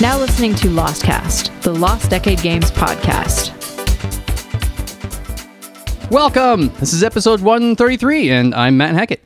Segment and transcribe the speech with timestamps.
[0.00, 3.50] Now listening to Lostcast, the Lost Decade Games podcast.
[6.10, 6.68] Welcome.
[6.78, 9.24] This is episode 133, and I'm Matt Hackett.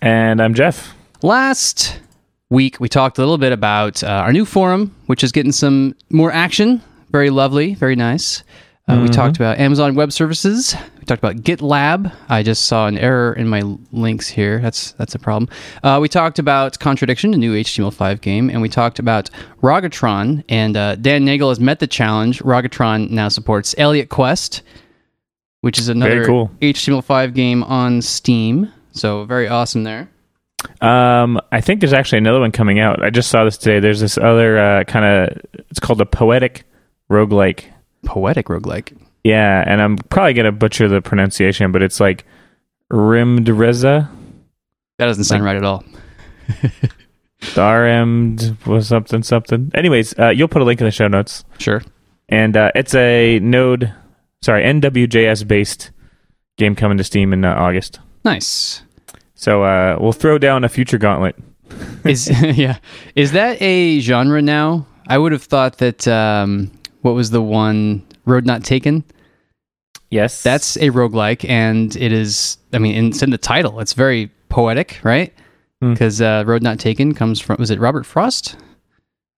[0.00, 0.94] And I'm Jeff.
[1.22, 2.00] Last
[2.48, 5.96] week, we talked a little bit about uh, our new forum, which is getting some
[6.10, 6.80] more action.
[7.10, 8.44] Very lovely, very nice.
[8.88, 10.76] Uh, We talked about Amazon Web Services.
[11.04, 12.10] We talked about GitLab.
[12.30, 13.60] I just saw an error in my
[13.92, 14.58] links here.
[14.60, 15.50] That's that's a problem.
[15.82, 19.28] Uh, we talked about Contradiction, a new HTML5 game, and we talked about
[19.62, 20.44] Rogatron.
[20.48, 22.38] And uh, Dan Nagel has met the challenge.
[22.38, 24.62] Rogatron now supports Elliot Quest,
[25.60, 26.50] which is another cool.
[26.62, 28.72] HTML5 game on Steam.
[28.92, 30.08] So very awesome there.
[30.80, 33.02] Um, I think there's actually another one coming out.
[33.02, 33.78] I just saw this today.
[33.78, 36.64] There's this other uh, kind of, it's called a poetic
[37.10, 37.64] roguelike.
[38.06, 38.96] Poetic roguelike.
[39.24, 42.24] Yeah, and I'm probably going to butcher the pronunciation, but it's like
[42.92, 44.08] Rimdreza,
[44.98, 45.82] That doesn't sound right at all.
[47.40, 49.70] Daremd was something something.
[49.74, 51.44] Anyways, uh, you'll put a link in the show notes.
[51.58, 51.82] Sure.
[52.28, 53.92] And uh, it's a Node,
[54.42, 55.90] sorry, NWJS based
[56.56, 58.00] game coming to Steam in uh, August.
[58.24, 58.82] Nice.
[59.34, 61.36] So uh, we'll throw down a future gauntlet.
[62.04, 62.78] Is yeah.
[63.14, 64.86] Is that a genre now?
[65.06, 66.70] I would have thought that um
[67.02, 69.04] what was the one Road Not Taken?
[70.10, 70.42] Yes.
[70.42, 73.80] That's a roguelike and it is I mean it's in the title.
[73.80, 75.32] It's very poetic, right?
[75.82, 75.92] Hmm.
[75.92, 78.56] Because uh, Road Not Taken comes from was it Robert Frost?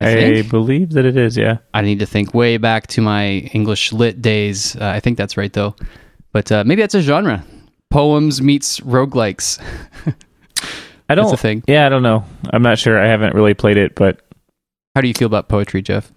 [0.00, 1.58] I I believe that it is, yeah.
[1.72, 4.76] I need to think way back to my English lit days.
[4.76, 5.74] Uh, I think that's right though.
[6.32, 7.42] But uh, maybe that's a genre.
[7.90, 9.58] Poems meets roguelikes.
[11.08, 11.62] I don't a thing.
[11.66, 12.24] Yeah, I don't know.
[12.50, 12.98] I'm not sure.
[13.00, 14.20] I haven't really played it, but
[14.94, 16.12] How do you feel about poetry, Jeff?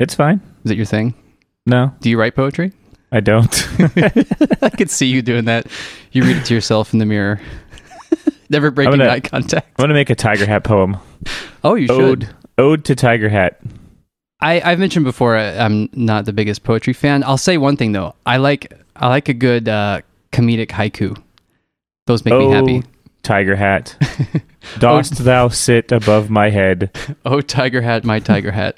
[0.00, 0.40] it's fine.
[0.64, 1.14] Is it your thing?
[1.66, 2.72] No, Do you write poetry?
[3.12, 3.68] I don't.
[4.62, 5.66] I could see you doing that.
[6.10, 7.40] You read it to yourself in the mirror.
[8.48, 9.68] Never breaking gonna- eye contact.
[9.78, 10.96] I'm gonna make a Tiger Hat poem.
[11.62, 12.24] Oh, you should.
[12.24, 13.60] Ode, ode to Tiger Hat.
[14.40, 17.22] I, I've mentioned before I, I'm not the biggest poetry fan.
[17.22, 18.14] I'll say one thing though.
[18.26, 20.00] I like I like a good uh,
[20.32, 21.16] comedic haiku.
[22.06, 22.82] Those make me oh, happy.
[23.22, 23.96] Tiger Hat.
[24.78, 26.90] Dost thou sit above my head?
[27.24, 28.76] Oh, tiger hat, my tiger hat.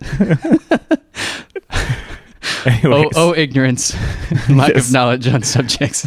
[2.85, 3.95] oh, oh, ignorance,
[4.51, 4.87] lack Yes.
[4.89, 6.07] of knowledge on subjects.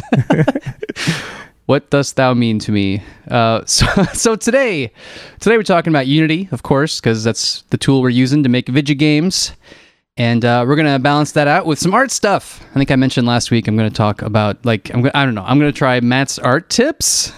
[1.66, 3.02] what dost thou mean to me?
[3.30, 4.92] Uh, so, so today,
[5.40, 8.68] today we're talking about Unity, of course, because that's the tool we're using to make
[8.68, 9.52] Vidya games,
[10.16, 12.62] and uh, we're gonna balance that out with some art stuff.
[12.70, 15.34] I think I mentioned last week I'm gonna talk about like I'm gonna, I don't
[15.34, 17.32] know I'm gonna try Matt's art tips.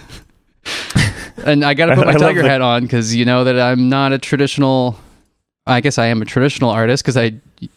[1.45, 3.89] and I got to put my tiger the- hat on because you know that I'm
[3.89, 4.99] not a traditional.
[5.67, 7.33] I guess I am a traditional artist because I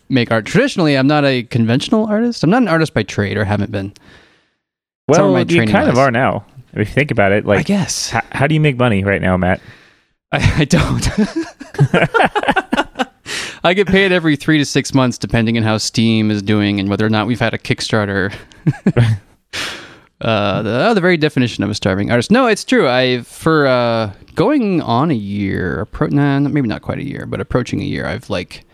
[0.10, 0.96] make art traditionally.
[0.96, 2.44] I'm not a conventional artist.
[2.44, 3.94] I'm not an artist by trade or haven't been.
[5.08, 6.46] Well, my you kind of are now.
[6.74, 9.22] If you think about it, like I guess how, how do you make money right
[9.22, 9.62] now, Matt?
[10.32, 11.08] I, I don't.
[13.66, 16.90] I get paid every three to six months, depending on how Steam is doing and
[16.90, 18.34] whether or not we've had a Kickstarter.
[20.22, 22.30] uh, the, oh, the very definition of a starving artist.
[22.30, 22.90] No, it's true.
[22.90, 27.40] I for uh, going on a year, appro- nah, maybe not quite a year, but
[27.40, 28.06] approaching a year.
[28.06, 28.66] I've like,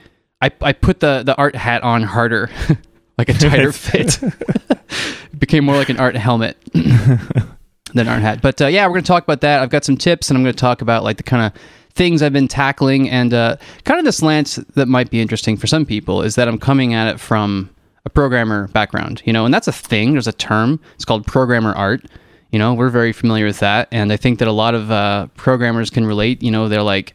[0.42, 2.50] I I put the the art hat on harder,
[3.18, 4.20] like a tighter fit.
[4.24, 8.42] it became more like an art helmet than art hat.
[8.42, 9.62] But uh, yeah, we're going to talk about that.
[9.62, 11.62] I've got some tips, and I'm going to talk about like the kind of
[11.94, 15.68] things I've been tackling, and uh, kind of the slants that might be interesting for
[15.68, 17.70] some people is that I'm coming at it from
[18.06, 20.14] a programmer background, you know, and that's a thing.
[20.14, 20.80] There's a term.
[20.96, 22.06] It's called programmer art.
[22.52, 25.28] You know, we're very familiar with that, and I think that a lot of uh,
[25.36, 26.42] programmers can relate.
[26.42, 27.14] You know, they're like.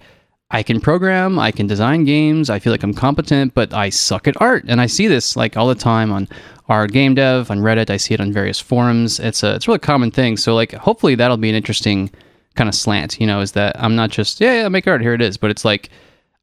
[0.51, 4.29] I can program, I can design games, I feel like I'm competent, but I suck
[4.29, 4.65] at art.
[4.69, 6.29] And I see this like all the time on
[6.69, 9.21] our game dev, on Reddit, I see it on various forums.
[9.21, 10.37] It's a it's a really common thing.
[10.37, 12.11] So like hopefully that'll be an interesting
[12.55, 15.15] kind of slant, you know, is that I'm not just, yeah, yeah, make art, here
[15.15, 15.37] it is.
[15.37, 15.91] But it's like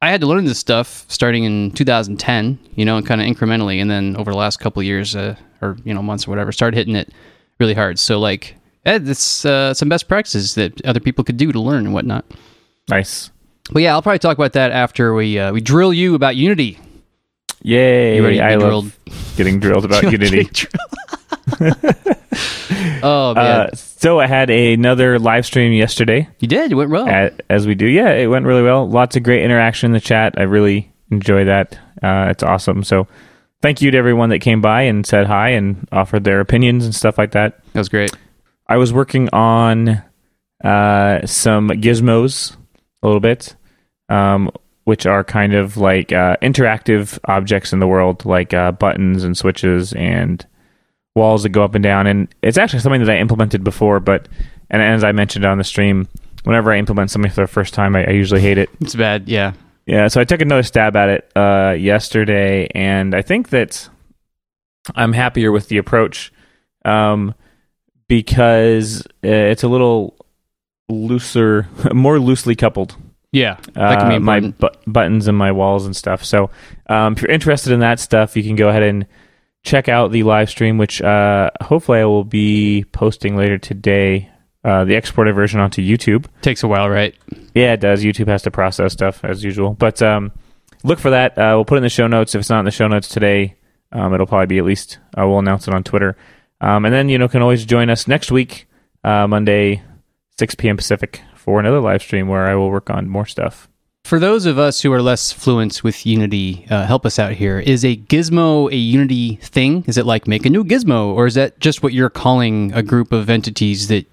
[0.02, 3.80] I had to learn this stuff starting in 2010, you know, and kind of incrementally,
[3.80, 6.76] and then over the last couple years, uh, or you know, months or whatever, started
[6.76, 7.12] hitting it
[7.60, 7.98] really hard.
[7.98, 11.86] So like, eh, it's uh, some best practices that other people could do to learn
[11.86, 12.24] and whatnot.
[12.88, 13.30] Nice.
[13.70, 16.78] But yeah, I'll probably talk about that after we uh, we drill you about Unity.
[17.62, 18.16] Yay!
[18.16, 18.98] You ready I love
[19.36, 20.48] getting drilled about Unity.
[23.02, 26.72] oh man, Uh, so I had another live stream yesterday, you did.
[26.72, 27.08] It went well.
[27.08, 27.86] a- as we do.
[27.86, 28.88] Yeah, it went really well.
[28.88, 30.34] Lots of great interaction in the chat.
[30.36, 31.78] I really enjoy that.
[32.02, 32.82] Uh, it's awesome.
[32.82, 33.06] So
[33.60, 36.94] thank you to everyone that came by and said hi and offered their opinions and
[36.94, 37.60] stuff like that.
[37.72, 38.12] that was great.
[38.66, 40.02] I was working on
[40.64, 42.56] uh, some gizmos
[43.02, 43.54] a little bit,
[44.12, 44.50] um,
[44.84, 49.36] which are kind of like uh, interactive objects in the world, like uh, buttons and
[49.36, 50.46] switches and
[51.16, 52.06] walls that go up and down.
[52.06, 54.28] And it's actually something that I implemented before, but
[54.70, 56.08] and as I mentioned on the stream,
[56.44, 58.68] whenever I implement something for the first time, I, I usually hate it.
[58.80, 59.28] It's bad.
[59.28, 59.54] Yeah.
[59.86, 63.88] Yeah, so I took another stab at it uh, yesterday, and I think that
[64.94, 66.32] I'm happier with the approach
[66.84, 67.34] um,
[68.08, 70.16] because uh, it's a little
[70.88, 72.96] looser, more loosely coupled.
[73.32, 76.22] Yeah, that can be Uh, my bu- buttons and my walls and stuff.
[76.24, 76.50] So
[76.88, 79.06] um, if you're interested in that stuff, you can go ahead and
[79.64, 84.28] check out the live stream, which uh, hopefully I will be posting later today.
[84.64, 86.26] Uh, the exported version onto YouTube.
[86.40, 87.14] Takes a while, right?
[87.54, 88.04] Yeah, it does.
[88.04, 89.74] YouTube has to process stuff as usual.
[89.74, 90.30] But um,
[90.84, 91.36] look for that.
[91.36, 92.34] Uh, we'll put it in the show notes.
[92.34, 93.56] If it's not in the show notes today,
[93.90, 94.98] um, it'll probably be at least.
[95.18, 96.16] Uh, we'll announce it on Twitter.
[96.60, 98.68] Um, and then you know can always join us next week,
[99.02, 99.82] uh, Monday,
[100.38, 100.76] 6 p.m.
[100.76, 103.68] Pacific, for another live stream where I will work on more stuff.
[104.04, 107.58] For those of us who are less fluent with Unity, uh, help us out here.
[107.58, 109.84] Is a gizmo a Unity thing?
[109.88, 112.82] Is it like make a new gizmo, or is that just what you're calling a
[112.82, 114.06] group of entities that,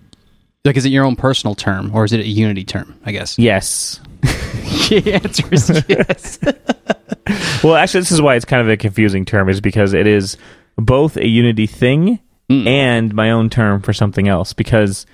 [0.66, 3.00] like, is it your own personal term, or is it a Unity term?
[3.06, 3.38] I guess.
[3.38, 4.00] Yes.
[4.22, 6.40] the answer is yes.
[7.64, 10.36] Well, actually, this is why it's kind of a confusing term, is because it is
[10.78, 14.54] both a Unity thing and my own term for something else.
[14.54, 15.06] Because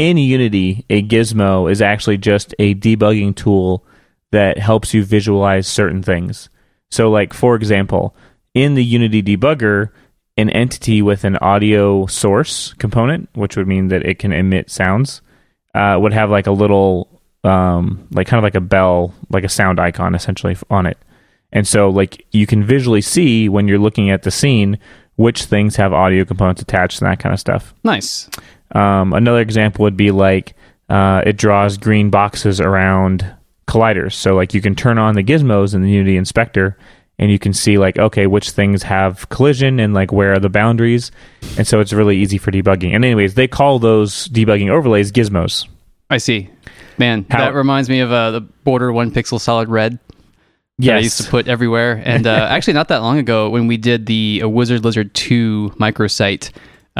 [0.00, 3.84] in Unity, a gizmo is actually just a debugging tool
[4.32, 6.48] that helps you visualize certain things.
[6.90, 8.16] So, like, for example,
[8.54, 9.90] in the Unity debugger,
[10.38, 15.20] an entity with an audio source component, which would mean that it can emit sounds,
[15.74, 19.50] uh, would have like a little, um, like kind of like a bell, like a
[19.50, 20.96] sound icon essentially on it.
[21.52, 24.78] And so, like, you can visually see when you're looking at the scene
[25.16, 27.74] which things have audio components attached and that kind of stuff.
[27.84, 28.30] nice.
[28.72, 30.54] Um, another example would be like
[30.88, 33.24] uh, it draws green boxes around
[33.68, 34.14] colliders.
[34.14, 36.76] So, like, you can turn on the gizmos in the Unity Inspector
[37.18, 40.48] and you can see, like, okay, which things have collision and, like, where are the
[40.48, 41.12] boundaries.
[41.56, 42.94] And so it's really easy for debugging.
[42.94, 45.68] And, anyways, they call those debugging overlays gizmos.
[46.08, 46.50] I see.
[46.98, 49.98] Man, How- that reminds me of uh, the border one pixel solid red
[50.78, 52.02] that I used to put everywhere.
[52.04, 55.74] And uh, actually, not that long ago, when we did the uh, Wizard Lizard 2
[55.78, 56.50] microsite,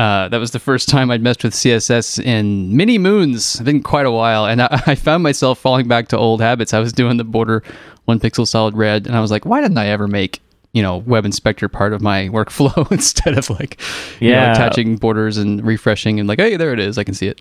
[0.00, 3.56] uh, that was the first time I'd messed with CSS in many moons.
[3.56, 4.47] It's been quite a while.
[4.47, 6.73] And I, I found myself falling back to old habits.
[6.73, 7.62] I was doing the border
[8.06, 10.41] one pixel solid red, and I was like, why didn't I ever make
[10.73, 13.79] you know web inspector part of my workflow instead of like
[14.20, 14.52] you know, Yeah.
[14.52, 17.41] attaching borders and refreshing and like hey there it is i can see it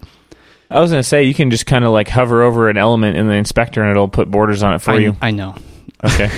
[0.72, 3.18] I was going to say, you can just kind of like hover over an element
[3.18, 5.18] in the inspector and it'll put borders on it for I, you.
[5.20, 5.56] I know
[6.04, 6.30] Okay.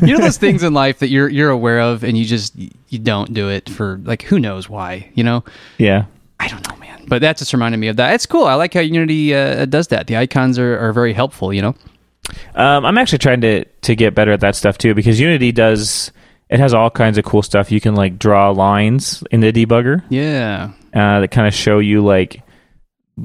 [0.06, 2.98] you know those things in life that you're you're aware of and you just you
[2.98, 5.44] don't do it for like who knows why you know?
[5.78, 6.04] Yeah.
[6.40, 7.04] i don't know man.
[7.08, 8.14] But that just reminded me of that.
[8.14, 8.44] It's cool.
[8.44, 10.06] I like how unity uh, does that.
[10.06, 11.74] The icons are, are very helpful you know?
[12.54, 16.10] Um, I'm actually trying to to get better at that stuff too because Unity does
[16.48, 17.72] it has all kinds of cool stuff.
[17.72, 20.04] You can like draw lines in the debugger.
[20.08, 20.72] Yeah.
[20.94, 22.42] Uh, that kind of show you like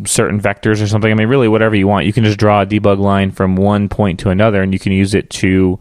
[0.05, 1.11] certain vectors or something.
[1.11, 2.05] I mean, really, whatever you want.
[2.05, 4.91] You can just draw a debug line from one point to another, and you can
[4.91, 5.79] use it to,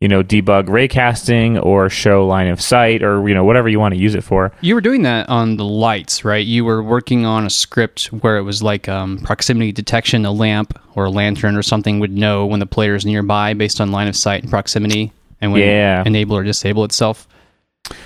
[0.00, 3.92] you know, debug raycasting or show line of sight or you know whatever you want
[3.94, 4.52] to use it for.
[4.60, 8.38] you were doing that on the lights right you were working on a script where
[8.38, 12.46] it was like um, proximity detection a lamp or a lantern or something would know
[12.46, 16.02] when the player is nearby based on line of sight and proximity and when Yeah.
[16.06, 17.28] enable or disable itself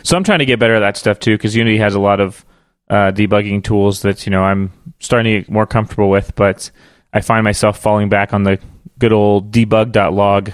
[0.03, 2.19] So I'm trying to get better at that stuff too because Unity has a lot
[2.19, 2.45] of
[2.91, 6.71] uh, debugging tools that you know I'm starting to get more comfortable with, but
[7.13, 8.59] I find myself falling back on the
[8.99, 10.53] good old debug.log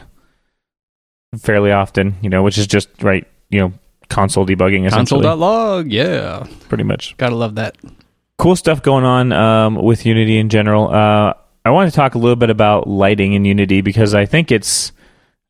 [1.39, 2.17] fairly often.
[2.23, 3.73] You know, which is just right, you know,
[4.09, 7.17] console debugging essentially, console.log yeah pretty much.
[7.17, 7.77] gotta love that
[8.41, 10.89] Cool stuff going on um, with Unity in general.
[10.89, 14.51] Uh, I want to talk a little bit about lighting in Unity because I think
[14.51, 14.93] it's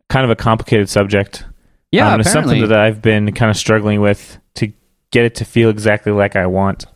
[0.09, 1.45] kind of a complicated subject.
[1.93, 4.73] yeah Um, it's something that I've been kind of struggling with to
[5.11, 6.87] get it to feel exactly like I want.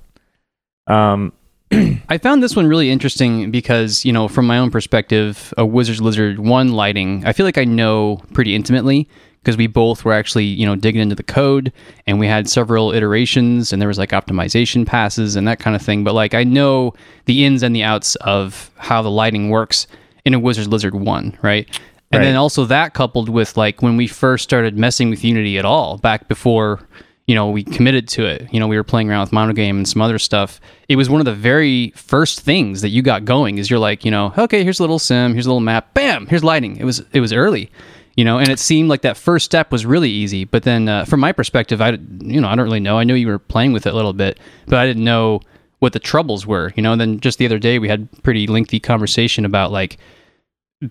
[0.87, 1.33] Um,
[2.09, 6.01] I found this one really interesting because, you know, from my own perspective, a Wizard's
[6.01, 9.09] Lizard 1 lighting, I feel like I know pretty intimately
[9.43, 11.73] because we both were actually, you know, digging into the code
[12.07, 15.83] and we had several iterations and there was like optimization passes and that kind of
[15.83, 16.05] thing.
[16.05, 16.95] But like I know
[17.25, 19.87] the ins and the outs of how the lighting works
[20.25, 21.67] in a Wizard's Lizard 1, right?
[22.13, 22.27] And Right.
[22.27, 25.99] then also that coupled with like when we first started messing with Unity at all
[25.99, 26.81] back before
[27.27, 28.49] you know we committed to it.
[28.53, 30.61] You know we were playing around with monogame and some other stuff.
[30.89, 34.05] It was one of the very first things that you got going is you're like
[34.05, 36.77] you know okay here's a little sim here's a little map bam here's lighting.
[36.77, 37.71] It was it was early
[38.17, 40.45] you know and it seemed like that first step was really easy.
[40.45, 42.99] But then uh, from my perspective i you know i don't really know.
[42.99, 45.41] I knew you were playing with it a little bit but i didn't know
[45.79, 46.93] what the troubles were you know.
[46.93, 49.97] And then just the other day we had pretty lengthy conversation about like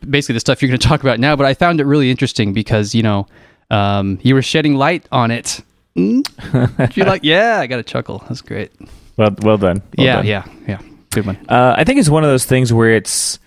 [0.09, 2.53] basically the stuff you're going to talk about now but i found it really interesting
[2.53, 3.27] because you know
[3.69, 5.61] um, you were shedding light on it
[5.97, 6.95] Mm?
[6.97, 8.71] you're like yeah i got a chuckle that's great
[9.17, 9.81] well, well done.
[9.97, 10.25] Well yeah done.
[10.25, 10.79] yeah yeah
[11.11, 13.37] good one Uh, I think it's one of those things where it's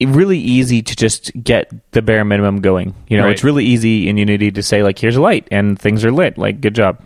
[0.00, 2.94] really easy to just get the bare minimum going.
[3.08, 3.32] You know, Right.
[3.32, 6.36] it's really easy in Unity to say like, "Here's a light," and things are lit.
[6.38, 7.00] Like, good job.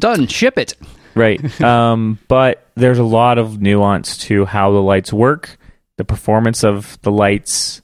[0.00, 0.26] Done.
[0.28, 0.74] Ship it.
[1.14, 1.60] Right.
[1.60, 5.58] um, but there's a lot of nuance to how the lights work,
[5.98, 7.82] the performance of the lights,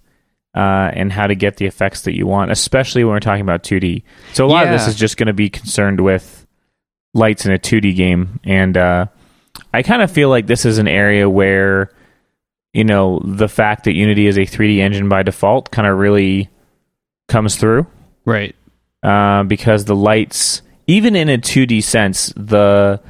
[0.55, 3.63] uh, and how to get the effects that you want, especially when we're talking about
[3.63, 4.03] 2D.
[4.35, 6.47] So a lot of this is just going to be concerned with
[7.13, 9.07] lights in a 2D game, and uh,
[9.73, 11.93] I kind of feel like this is an area where,
[12.73, 16.49] you know, the fact that Unity is a 3D engine by default kind of really
[17.29, 17.87] comes through
[18.25, 18.55] Right.
[19.03, 23.01] uh, because the lights, even in a 2D sense, the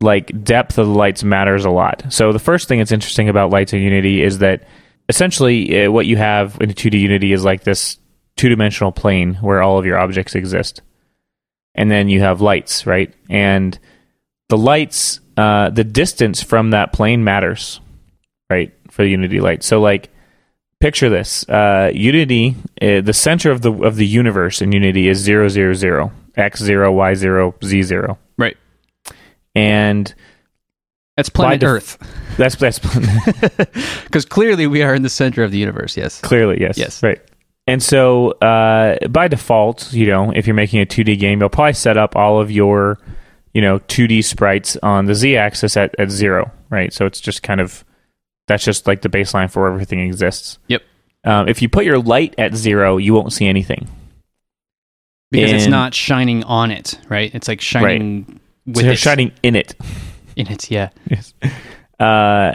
[0.00, 2.04] like depth of the lights matters a lot.
[2.10, 4.64] So the first thing that's interesting about lights in Unity is that
[5.08, 7.98] essentially uh, what you have in 2D Unity is like this
[8.36, 10.82] two-dimensional plane where all of your objects exist,
[11.74, 13.12] and then you have lights, right?
[13.28, 13.78] And
[14.48, 17.80] the lights, uh, the distance from that plane matters,
[18.50, 19.62] right, for the Unity light.
[19.62, 20.10] So like
[20.80, 25.16] picture this uh, unity uh, the center of the of the universe in unity is
[25.18, 28.56] 0 0 0 x 0 y 0 z 0 Right.
[29.54, 30.14] and
[31.16, 31.98] That's planet def- Earth.
[32.36, 32.78] that's that's
[34.04, 35.96] Because clearly we are in the center of the universe.
[35.96, 36.20] Yes.
[36.20, 37.02] clearly yes Yes.
[37.02, 37.20] right
[37.66, 41.72] and so uh, by default you know if you're making a 2d game you'll probably
[41.74, 42.98] set up all of your
[43.54, 47.60] you know 2d sprites on the z-axis at, at zero right so it's just kind
[47.60, 47.84] of
[48.48, 50.82] that's just like the baseline for where everything exists Yep.
[51.24, 53.88] um, if you put your light at zero you won't see anything
[55.30, 56.98] Because it's not shining on it.
[57.08, 57.34] Right.
[57.34, 59.74] It's like shining with so it shining in it
[60.36, 60.70] in it.
[60.70, 60.90] Yeah.
[61.08, 61.34] Yes.
[61.98, 62.54] Uh,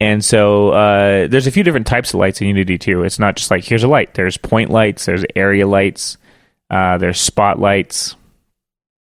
[0.00, 3.02] and so uh, there's a few different types of lights in Unity too.
[3.02, 4.14] It's not just like here's a light.
[4.14, 5.06] There's point lights.
[5.06, 6.18] There's area lights.
[6.70, 8.16] Uh, there's spotlights.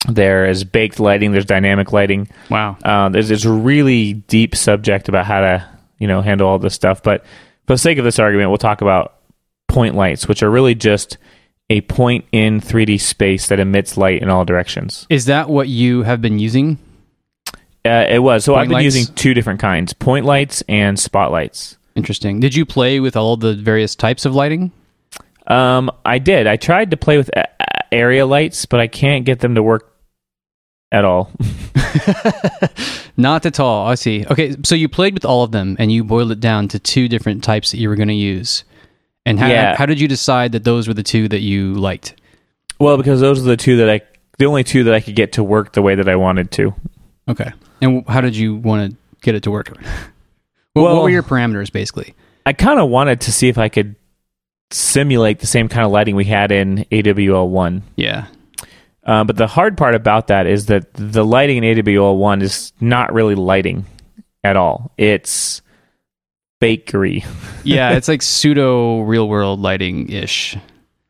[0.10, 1.32] There is baked lighting.
[1.32, 2.28] There's dynamic lighting.
[2.50, 2.78] Wow.
[2.84, 7.02] Uh, there's this really deep subject about how to you know handle all this stuff.
[7.04, 7.24] But
[7.68, 9.16] for the sake of this argument, we'll talk about
[9.70, 11.18] point lights, which are really just
[11.70, 15.08] a point in 3D space that emits light in all directions.
[15.10, 16.78] Is that what you have been using?
[17.84, 18.96] Uh, it was so Point I've been lights?
[18.96, 21.78] using two different kinds: point lights and spotlights.
[21.96, 22.40] Interesting.
[22.40, 24.72] Did you play with all the various types of lighting?
[25.48, 26.48] Um, I did.
[26.48, 29.64] I tried to play with a- a- area lights, but I can't get them to
[29.64, 29.92] work
[30.92, 31.32] at all.
[33.18, 33.88] Not at all.
[33.88, 34.26] I see.
[34.30, 37.08] Okay, so you played with all of them and you boiled it down to two
[37.08, 38.64] different types that you were going to use.
[39.26, 39.76] And how, Yeah.
[39.76, 42.16] how did you decide that those were the two that you liked?
[42.80, 44.02] well, because those are the two that I,
[44.40, 46.74] the only two that I could get to work the way that I wanted to.
[47.30, 47.52] Okay.
[47.82, 49.76] And how did you want to get it to work?
[50.74, 52.16] What, what were your parameters basically?
[52.46, 53.98] I kind of wanted to see if I could
[54.70, 57.84] simulate the same kind of lighting we had in AWL one.
[57.98, 58.28] Yeah.
[59.06, 62.72] Uh, but the hard part about that is that the lighting in AWL one is
[62.80, 63.86] not really lighting
[64.46, 64.94] at all.
[64.98, 65.62] It's
[66.62, 67.26] bakery.
[67.64, 70.58] Yeah, it's like pseudo real world lighting ish.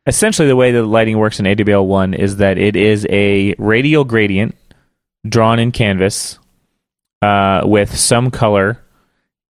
[0.07, 4.03] essentially the way the lighting works in AWL one is that it is a radial
[4.03, 4.55] gradient
[5.29, 6.39] drawn in canvas
[7.21, 8.81] uh, with some color,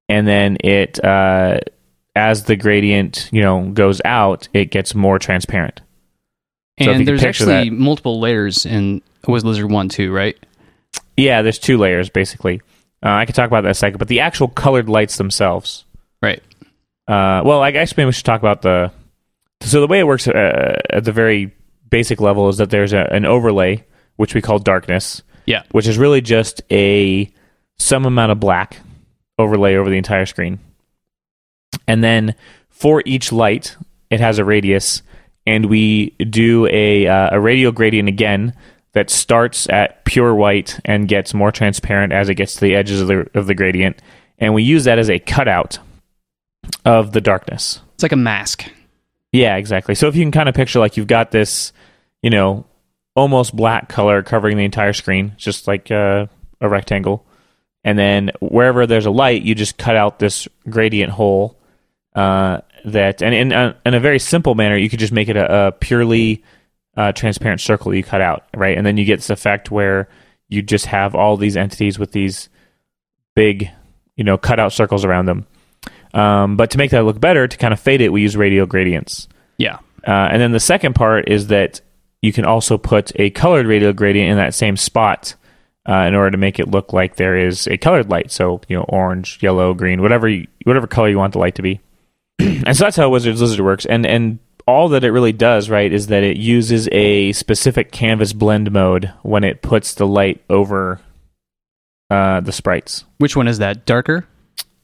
[0.09, 1.59] and then it uh,
[2.17, 5.81] as the gradient you know goes out, it gets more transparent.
[6.83, 10.37] So And there's actually that- multiple layers in Wizard's Lizard 1 too, right?
[11.17, 12.63] Yeah, there's two layers basically.
[13.05, 15.85] Uh, I could talk about that in a second, but the actual colored lights themselves.
[16.23, 16.43] Right.
[17.07, 18.91] Uh, well, I guess maybe we should talk about the.
[19.63, 21.53] So the way it works uh, at the very
[21.91, 23.85] basic level is that there's a, an overlay
[24.17, 25.63] which we call darkness, Yeah.
[25.73, 27.31] which is really just a
[27.81, 28.79] some amount of black
[29.39, 30.59] overlay over the entire screen.
[31.87, 32.35] And then
[32.69, 33.77] for each light,
[34.11, 35.03] it has a radius,
[35.47, 38.55] and we do a uh, a radial gradient again
[38.93, 43.01] that starts at pure white and gets more transparent as it gets to the edges
[43.01, 44.01] of the of the gradient,
[44.39, 45.79] and we use that as a cutout
[46.85, 47.81] of the darkness.
[47.95, 48.65] It's like a mask.
[49.33, 49.95] Yeah, exactly.
[49.95, 51.73] So if you can kind of picture like you've got this,
[52.23, 52.67] you know,
[53.15, 56.27] almost black color covering the entire screen, just like uh,
[56.61, 57.25] a rectangle,
[57.85, 61.57] and then wherever there's a light, you just cut out this gradient hole.
[62.15, 65.37] Uh, that and in a, in a very simple manner, you could just make it
[65.37, 66.43] a, a purely
[66.97, 68.77] uh, transparent circle you cut out, right?
[68.77, 70.09] And then you get this effect where
[70.49, 72.49] you just have all these entities with these
[73.35, 73.71] big,
[74.17, 75.47] you know, cut out circles around them.
[76.13, 78.67] Um, but to make that look better, to kind of fade it, we use radial
[78.67, 79.29] gradients.
[79.57, 79.79] Yeah.
[80.07, 81.81] Uh, and then the second part is that
[82.21, 85.35] you can also put a colored radial gradient in that same spot
[85.89, 88.31] uh, in order to make it look like there is a colored light.
[88.31, 91.63] So you know, orange, yellow, green, whatever you, whatever color you want the light to
[91.63, 91.81] be.
[92.39, 93.87] and so that's how Wizards Lizard works.
[93.87, 98.33] And and all that it really does, right, is that it uses a specific canvas
[98.33, 101.01] blend mode when it puts the light over
[102.11, 103.05] uh, the sprites.
[103.19, 103.85] Which one is that?
[103.87, 104.27] Darker?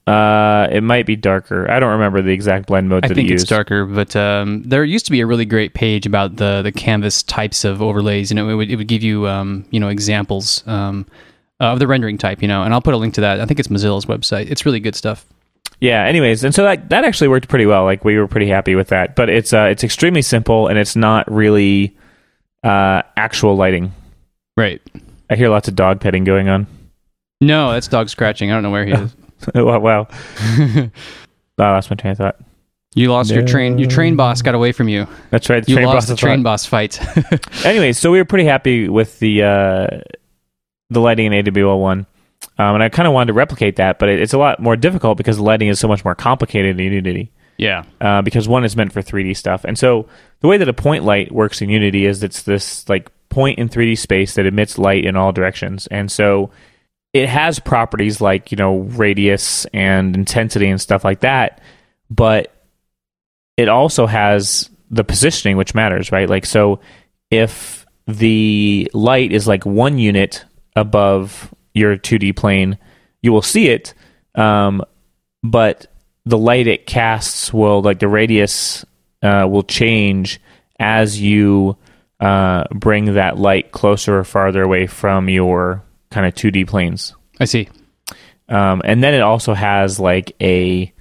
[0.06, 1.68] Uh, it might be darker.
[1.68, 3.48] I don't remember the exact blend mode I that think it it's used.
[3.48, 7.24] darker, but um, there used to be a really great page about the the canvas
[7.24, 8.30] types of overlays.
[8.30, 11.06] You know, it would it would give you um, you know examples um,
[11.58, 12.40] of the rendering type.
[12.40, 13.40] You know, and I'll put a link to that.
[13.40, 14.48] I think it's Mozilla's website.
[14.48, 15.26] It's really good stuff.
[15.80, 16.04] Yeah.
[16.04, 17.82] Anyways, and so that that actually worked pretty well.
[17.82, 19.16] Like we were pretty happy with that.
[19.16, 21.96] But it's uh it's extremely simple and it's not really
[22.62, 23.92] uh actual lighting.
[24.56, 24.80] Right.
[25.28, 26.68] I hear lots of dog petting going on.
[27.40, 28.52] No, that's dog scratching.
[28.52, 29.14] I don't know where he is.
[29.54, 29.78] wow.
[29.78, 30.08] wow.
[30.08, 30.90] oh,
[31.58, 32.36] that's my train of thought.
[32.94, 33.76] You lost your train.
[33.78, 35.06] Your train boss got away from you.
[35.30, 35.62] That's right.
[35.62, 36.42] The You train lost boss the train fun.
[36.44, 36.98] boss fight.
[37.64, 39.86] Anyway, so we were pretty happy with the uh,
[40.88, 42.06] the lighting in AWL one,
[42.58, 44.76] um, and I kind of wanted to replicate that, but it, it's a lot more
[44.76, 47.32] difficult because lighting is so much more complicated in Unity.
[47.58, 47.84] yeah.
[48.00, 50.08] Uh, because one is meant for 3D stuff, and so
[50.40, 53.68] the way that a point light works in Unity is it's this like point in
[53.68, 56.50] 3D space that emits light in all directions, and so
[57.16, 61.60] it has properties like you know radius and intensity and stuff like that,
[62.10, 62.52] but
[63.56, 66.28] it also has the positioning which matters, right?
[66.28, 66.80] Like so
[67.30, 70.44] if the light is like one unit
[70.76, 72.78] above your 2D plane,
[73.22, 73.94] you will see it,
[74.34, 74.82] um,
[75.42, 75.86] but
[76.24, 78.84] the light it casts will like the radius
[79.22, 80.40] uh, will change
[80.78, 81.76] as you
[82.20, 87.14] uh, bring that light closer or farther away from your kind of 2D planes.
[87.40, 87.68] I see.
[88.48, 90.92] Um, and then it also has like a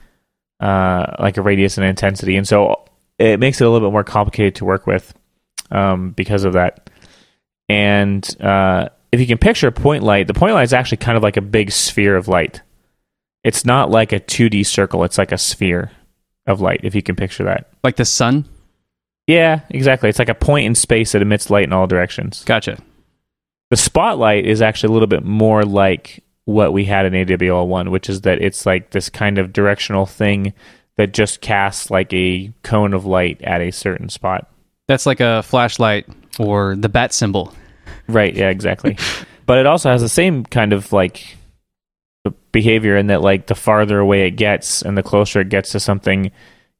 [0.60, 2.86] uh, like a radius and intensity, and so
[3.20, 5.14] it makes it a little bit more complicated to work with
[5.72, 6.90] um, because of that.
[7.70, 11.18] And uh, if you can picture a point light, the point light is actually kind
[11.18, 12.62] of like a big sphere of light.
[13.44, 15.92] It's not like a 2D circle; it's like a sphere
[16.48, 16.82] of light.
[16.84, 17.70] If you can picture that.
[17.84, 18.46] Like the sun.
[19.28, 20.10] Yeah, exactly.
[20.10, 22.44] It's like a point in space that emits light in all directions.
[22.44, 22.78] Gotcha.
[23.70, 27.92] The spotlight is actually a little bit more like what we had in AWL one,
[27.92, 30.54] which is that it's like this kind of directional thing
[30.98, 34.50] that just casts like a cone of light at a certain spot.
[34.88, 36.08] That's like a flashlight
[36.40, 37.54] or the bat symbol.
[38.08, 38.98] Right, yeah, exactly.
[39.46, 41.38] but it also has the same kind of like
[42.52, 45.80] behavior in that like the farther away it gets and the closer it gets to
[45.80, 46.32] something,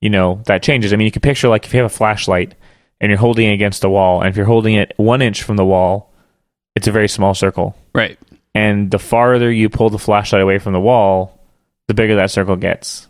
[0.02, 0.94] you know, that changes.
[0.94, 2.56] I mean, you can picture like if you have a flashlight
[3.02, 5.58] and you're holding it against a wall, and if you're holding it one inch from
[5.58, 6.14] the wall,
[6.76, 7.76] it's a very small circle.
[7.94, 8.20] Right.
[8.54, 11.40] and the farther you pull the flashlight away from the wall,
[11.88, 13.08] the bigger that circle gets.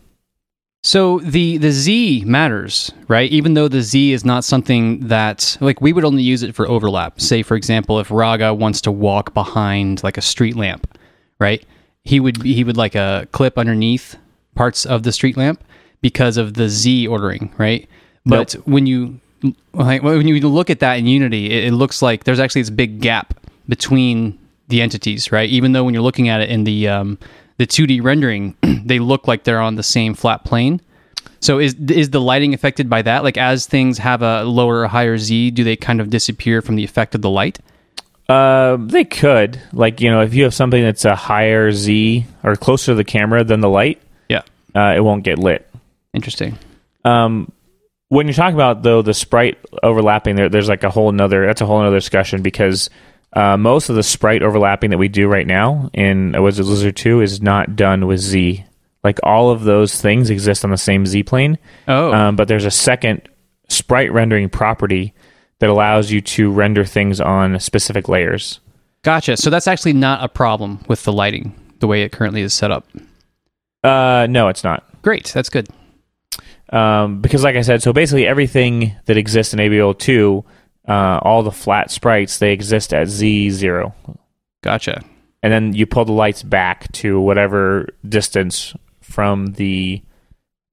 [0.83, 3.31] So the the Z matters, right?
[3.31, 6.67] Even though the Z is not something that like we would only use it for
[6.67, 7.19] overlap.
[7.19, 10.97] Say for example, if Raga wants to walk behind like a street lamp,
[11.39, 11.65] right?
[12.03, 14.15] He would he would like a clip underneath
[14.53, 15.63] parts of the street lamp
[16.01, 17.89] because of the Z ordering, right?
[18.27, 19.19] But when you
[19.73, 22.69] like, when you look at that in Unity, it, it looks like there's actually this
[22.69, 23.33] big gap
[23.67, 25.49] between the entities, right?
[25.49, 27.17] Even though when you're looking at it in the um,
[27.57, 30.81] the 2D rendering, they look like they're on the same flat plane.
[31.39, 33.23] So is is the lighting affected by that?
[33.23, 36.75] Like as things have a lower or higher Z, do they kind of disappear from
[36.75, 37.59] the effect of the light?
[38.27, 42.55] Uh, they could like you know if you have something that's a higher Z or
[42.55, 44.41] closer to the camera than the light, Yeah.
[44.73, 45.69] uh, it won't get lit.
[46.13, 46.57] Interesting.
[47.03, 47.51] Um,
[48.09, 51.61] when you're talking about though the sprite overlapping, there, there's like a whole another that's
[51.61, 52.89] a whole another discussion because
[53.33, 57.21] uh, most of the sprite overlapping that we do right now in Wizard Lizard 2
[57.21, 58.63] is not done with Z.
[59.03, 61.57] Like all of those things exist on the same Z plane.
[61.87, 63.27] Oh, Um, but there's a second
[63.69, 65.13] sprite rendering property
[65.59, 68.59] that allows you to render things on specific layers.
[69.03, 69.37] gotcha.
[69.37, 72.71] So that's actually not a problem with the lighting the way it currently is set
[72.71, 72.87] up.
[73.83, 74.83] Uh, no, it's not.
[75.01, 75.67] Great, that's good.
[76.71, 80.43] Um, because, like I said, so basically everything that exists in AWL 2,
[80.87, 83.93] uh, all the flat sprites, they exist at Z0.
[84.63, 85.03] Gotcha.
[85.43, 90.01] And then you pull the lights back to whatever distance from the,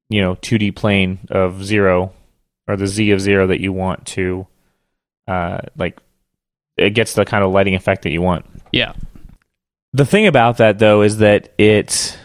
[0.09, 2.13] you know, 2D plane of zero
[2.67, 4.47] or the Z of zero that you want to,
[5.29, 5.99] uh, like,
[6.77, 8.47] it gets the kind of lighting effect that you want.
[8.73, 8.95] Yeah.
[9.93, 12.19] The thing about that though is that it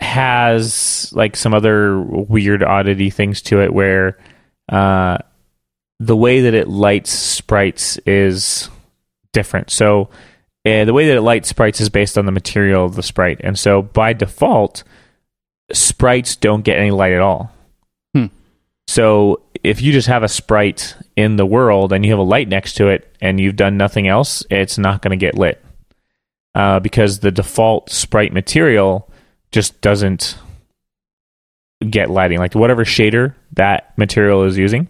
[0.00, 4.18] has like some other weird oddity things to it where
[4.68, 5.18] uh,
[5.98, 8.68] the way that it lights sprites is
[9.32, 9.70] different.
[9.70, 10.10] So
[10.66, 13.40] uh, the way that it lights sprites is based on the material of the sprite,
[13.42, 14.82] and so by default,
[15.72, 17.52] sprites don't get any light at all.
[18.14, 18.26] Hmm.
[18.88, 22.48] So if you just have a sprite in the world and you have a light
[22.48, 25.64] next to it and you've done nothing else, it's not going to get lit
[26.54, 29.10] uh, because the default sprite material
[29.52, 30.38] just doesn't
[31.88, 32.38] get lighting.
[32.38, 34.88] Like whatever shader that material is using,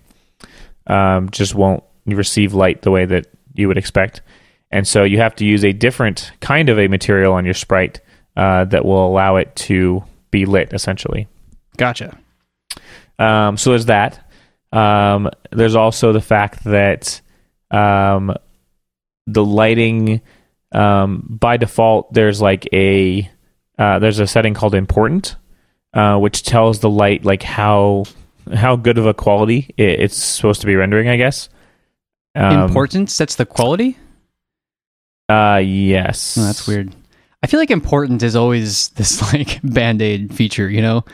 [0.86, 4.22] um, just won't receive light the way that you would expect.
[4.70, 8.00] And so you have to use a different kind of a material on your sprite
[8.36, 11.28] uh, that will allow it to be lit essentially.
[11.76, 12.18] Gotcha.
[13.18, 14.30] Um, so there's that.
[14.72, 17.20] Um, there's also the fact that
[17.70, 18.34] um,
[19.26, 20.20] the lighting
[20.72, 23.30] um, by default there's like a
[23.78, 25.36] uh, there's a setting called important,
[25.94, 28.04] uh, which tells the light like how
[28.54, 31.08] how good of a quality it's supposed to be rendering.
[31.08, 31.48] I guess.
[32.34, 33.96] Um, important sets the quality.
[35.28, 36.36] Uh, yes.
[36.38, 36.94] Oh, that's weird.
[37.42, 40.68] I feel like important is always this like band aid feature.
[40.68, 41.04] You know,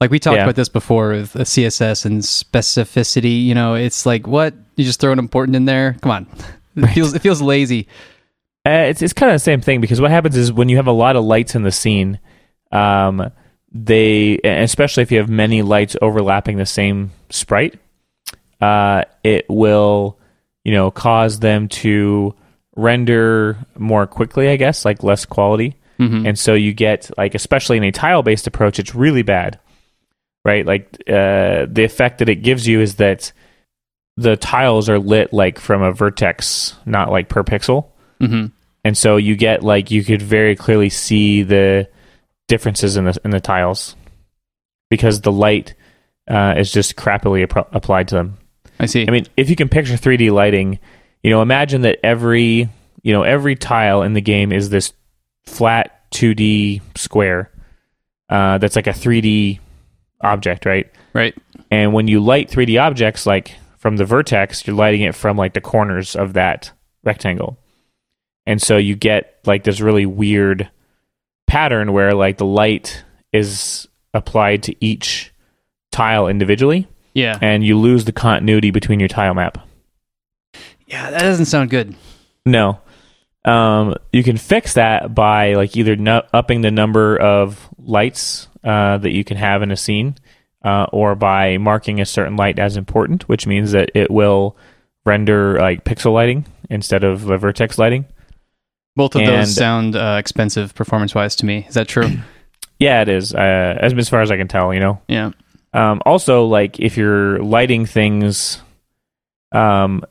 [0.00, 0.44] like we talked Yeah.
[0.44, 3.44] about this before with CSS and specificity.
[3.44, 5.96] You know, it's like what you just throw an important in there.
[6.02, 6.26] Come on,
[6.76, 7.88] it feels it feels lazy.
[8.66, 10.86] Uh, it's it's kind of the same thing because what happens is when you have
[10.86, 12.18] a lot of lights in the scene,
[12.70, 13.30] um,
[13.72, 17.78] they especially if you have many lights overlapping the same sprite,
[18.60, 20.18] uh, it will
[20.64, 22.34] you know cause them to
[22.76, 24.48] render more quickly.
[24.48, 26.26] I guess like less quality, Mhm.
[26.28, 29.58] and so you get like especially in a tile based approach, it's really bad,
[30.44, 30.64] right?
[30.64, 33.32] Like uh, the effect that it gives you is that
[34.16, 37.86] the tiles are lit like from a vertex, not like per pixel
[38.20, 38.46] hmm
[38.84, 41.88] and so you get like you could very clearly see the
[42.48, 43.94] differences in the in the tiles
[44.90, 45.74] because the light
[46.28, 48.38] uh, is just crappily appro- applied to them.
[48.80, 49.06] I see.
[49.06, 50.78] I mean, if you can picture 3D lighting,
[51.22, 52.68] you know, imagine that every
[53.02, 54.92] you know every tile in the game is this
[55.46, 57.50] flat 2D square
[58.28, 59.58] uh, that's like a 3D
[60.20, 60.90] object, right?
[61.12, 61.34] right.
[61.70, 65.54] And when you light 3D objects, like from the vertex, you're lighting it from like
[65.54, 66.72] the corners of that
[67.04, 67.58] rectangle.
[68.46, 70.70] And so you get like this really weird
[71.48, 75.32] pattern where like the light is applied to each
[75.90, 77.38] tile individually Yeah.
[77.42, 79.58] and you lose the continuity between your tile map.
[80.86, 81.10] Yeah.
[81.10, 81.94] That doesn't sound good.
[82.46, 82.80] No.
[83.44, 88.98] Um, you can fix that by like either nu- upping the number of lights uh,
[88.98, 90.16] that you can have in a scene,
[90.64, 94.56] uh, or by marking a certain light as important, which means that it will
[95.06, 98.04] render like pixel lighting instead of the vertex lighting.
[98.98, 101.64] Both of And- those sound uh, expensive performance wise to me.
[101.68, 102.10] Is that true?
[102.80, 103.34] Yeah, it is.
[103.34, 105.00] Uh, as as far as I can tell, you know.
[105.08, 105.30] yeah.
[105.72, 108.60] Um, also, like if you're lighting things,
[109.50, 110.04] um,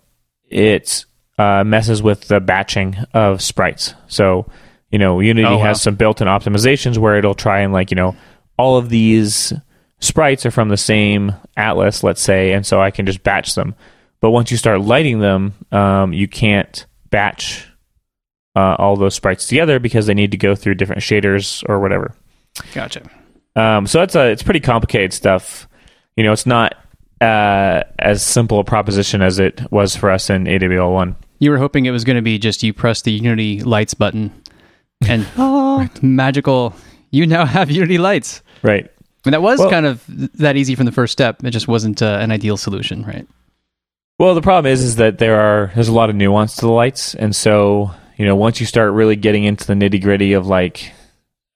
[0.50, 1.06] it
[1.38, 3.94] uh, messes with the batching of sprites.
[4.08, 4.48] So,
[4.92, 5.64] you know, Unity Oh, wow.
[5.64, 8.18] has some built-in optimizations where it'll try and like, you know,
[8.58, 9.54] all of these
[10.00, 13.76] sprites are from the same atlas, let's say, and so I can just batch them.
[14.20, 17.67] But once you start lighting them, um, you can't batch
[18.58, 22.16] uh, all those sprites together because they need to go through different shaders or whatever.
[22.74, 23.08] Gotcha.
[23.56, 25.68] Um, so it's a it's pretty complicated stuff.
[26.16, 26.74] You know, it's not
[27.22, 31.16] uh, as simple a proposition as it was for us in AWL one.
[31.38, 34.32] You were hoping it was going to be just you press the Unity lights button
[35.08, 36.74] and oh, magical.
[37.12, 38.42] You now have Unity lights.
[38.64, 38.92] Right.
[39.24, 40.04] And that was Well- kind of
[40.40, 41.44] that easy from the first step.
[41.44, 43.28] It just wasn't uh, an ideal solution, right?
[44.20, 46.72] Well, the problem is is that there are there's a lot of nuance to the
[46.72, 50.48] lights, and so you know once you start really getting into the nitty gritty of
[50.48, 50.92] like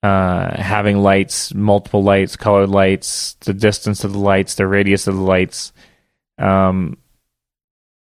[0.02, 5.14] uh, having lights, multiple lights, colored lights, the distance of the lights, the radius of
[5.14, 5.72] the lights,
[6.38, 6.96] um,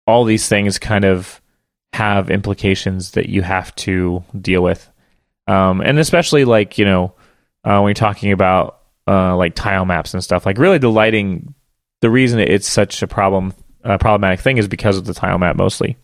[0.07, 1.43] all these things kind of
[1.93, 4.91] have implications that you have to deal with,
[5.47, 7.15] um, and especially like you know
[7.65, 11.55] uh, when you're talking about uh, like tile maps and stuff, like really the lighting.
[12.03, 13.53] The reason it's such a problem
[13.85, 15.99] uh, problematic thing is because of the tile map mostly.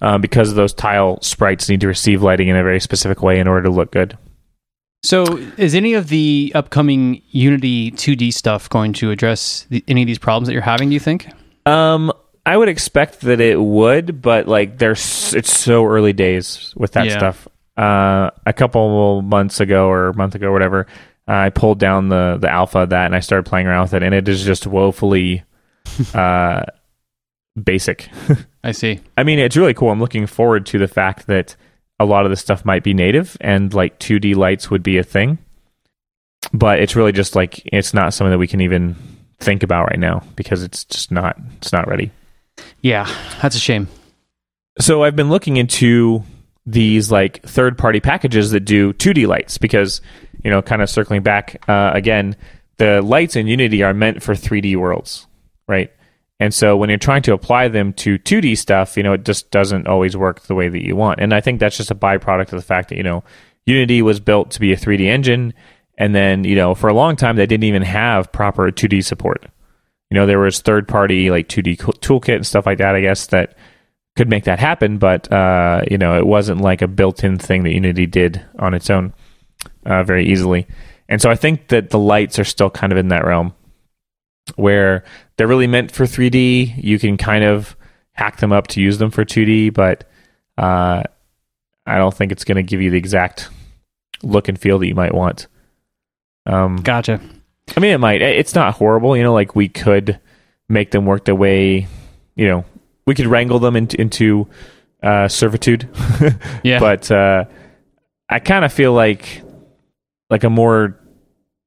[0.00, 3.46] Um, because those tile sprites need to receive lighting in a very specific way in
[3.48, 4.18] order to look good.
[5.02, 5.24] So,
[5.58, 10.18] is any of the upcoming Unity 2D stuff going to address the, any of these
[10.18, 10.88] problems that you're having?
[10.88, 11.28] Do you think?
[11.66, 12.12] Um,
[12.46, 17.06] I would expect that it would, but like there's it's so early days with that
[17.06, 17.18] Yeah.
[17.18, 17.48] stuff.
[17.76, 20.86] Uh, a couple months ago or a month ago, or whatever,
[21.26, 24.02] I pulled down the the alpha of that and I started playing around with it,
[24.02, 25.42] and it is just woefully
[26.14, 26.62] uh,
[27.62, 28.08] basic.
[28.64, 29.00] I see.
[29.16, 29.90] I mean, it's really cool.
[29.90, 31.56] I'm looking forward to the fact that
[32.00, 35.04] a lot of this stuff might be native and like 2D lights would be a
[35.04, 35.38] thing.
[36.52, 38.96] But it's really just like it's not something that we can even
[39.38, 42.10] think about right now because it's just not it's not ready.
[42.80, 43.08] Yeah,
[43.40, 43.88] that's a shame.
[44.80, 46.22] So I've been looking into
[46.66, 50.00] these like third party packages that do 2D lights because
[50.44, 52.36] you know, kind of circling back uh, again,
[52.76, 55.26] the lights in Unity are meant for 3D worlds,
[55.66, 55.92] right?
[56.40, 59.50] And so when you're trying to apply them to 2D stuff, you know, it just
[59.50, 61.20] doesn't always work the way that you want.
[61.20, 63.22] And I think that's just a byproduct of the fact that, you know,
[63.66, 65.54] Unity was built to be a 3D engine.
[65.96, 69.46] And then, you know, for a long time, they didn't even have proper 2D support.
[70.10, 73.00] You know, there was third party like 2D co- toolkit and stuff like that, I
[73.00, 73.56] guess, that
[74.16, 74.98] could make that happen.
[74.98, 78.74] But, uh, you know, it wasn't like a built in thing that Unity did on
[78.74, 79.14] its own
[79.86, 80.66] uh, very easily.
[81.08, 83.54] And so I think that the lights are still kind of in that realm
[84.56, 85.04] where
[85.36, 86.82] they're really meant for 3D.
[86.82, 87.76] You can kind of
[88.12, 90.08] hack them up to use them for 2D, but
[90.58, 91.02] uh,
[91.86, 93.48] I don't think it's going to give you the exact
[94.22, 95.46] look and feel that you might want.
[96.46, 97.20] Um, Gotcha.
[97.76, 98.22] I mean, it might.
[98.22, 99.16] It's not horrible.
[99.16, 100.20] You know, like we could
[100.68, 101.86] make them work the way,
[102.34, 102.64] you know,
[103.06, 104.48] we could wrangle them into, into
[105.02, 105.88] uh, servitude.
[106.62, 106.78] Yeah.
[106.80, 107.44] But uh,
[108.28, 109.42] I kind of feel like
[110.30, 110.98] like a more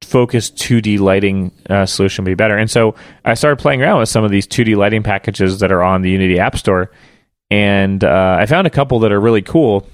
[0.08, 2.58] focused 2D lighting uh, solution would be better.
[2.58, 5.84] And so I started playing around with some of these 2D lighting packages that are
[5.84, 6.92] on the Unity App Store,
[7.50, 9.88] and uh, I found a couple that are really cool,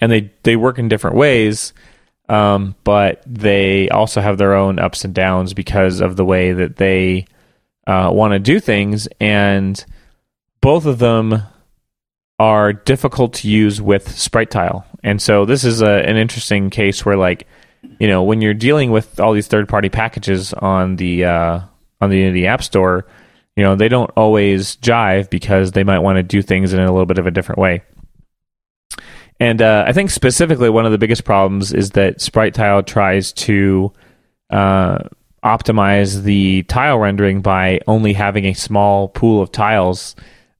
[0.00, 1.72] and they they work in different ways.
[2.28, 6.76] Um, but they also have their own ups and downs because of the way that
[6.76, 7.26] they
[7.86, 9.84] uh, want to do things, and
[10.60, 11.42] both of them
[12.38, 14.86] are difficult to use with Sprite Tile.
[15.02, 17.46] And so this is a, an interesting case where, like,
[17.98, 21.60] you know, when you're dealing with all these third-party packages on the uh,
[22.00, 23.06] on the Unity App Store,
[23.56, 26.90] you know, they don't always jive because they might want to do things in a
[26.90, 27.82] little bit of a different way.
[29.40, 33.32] And uh, I think specifically one of the biggest problems is that Sprite Tile tries
[33.32, 33.92] to
[34.50, 34.98] uh,
[35.44, 40.14] optimize the tile rendering by only having a small pool of tiles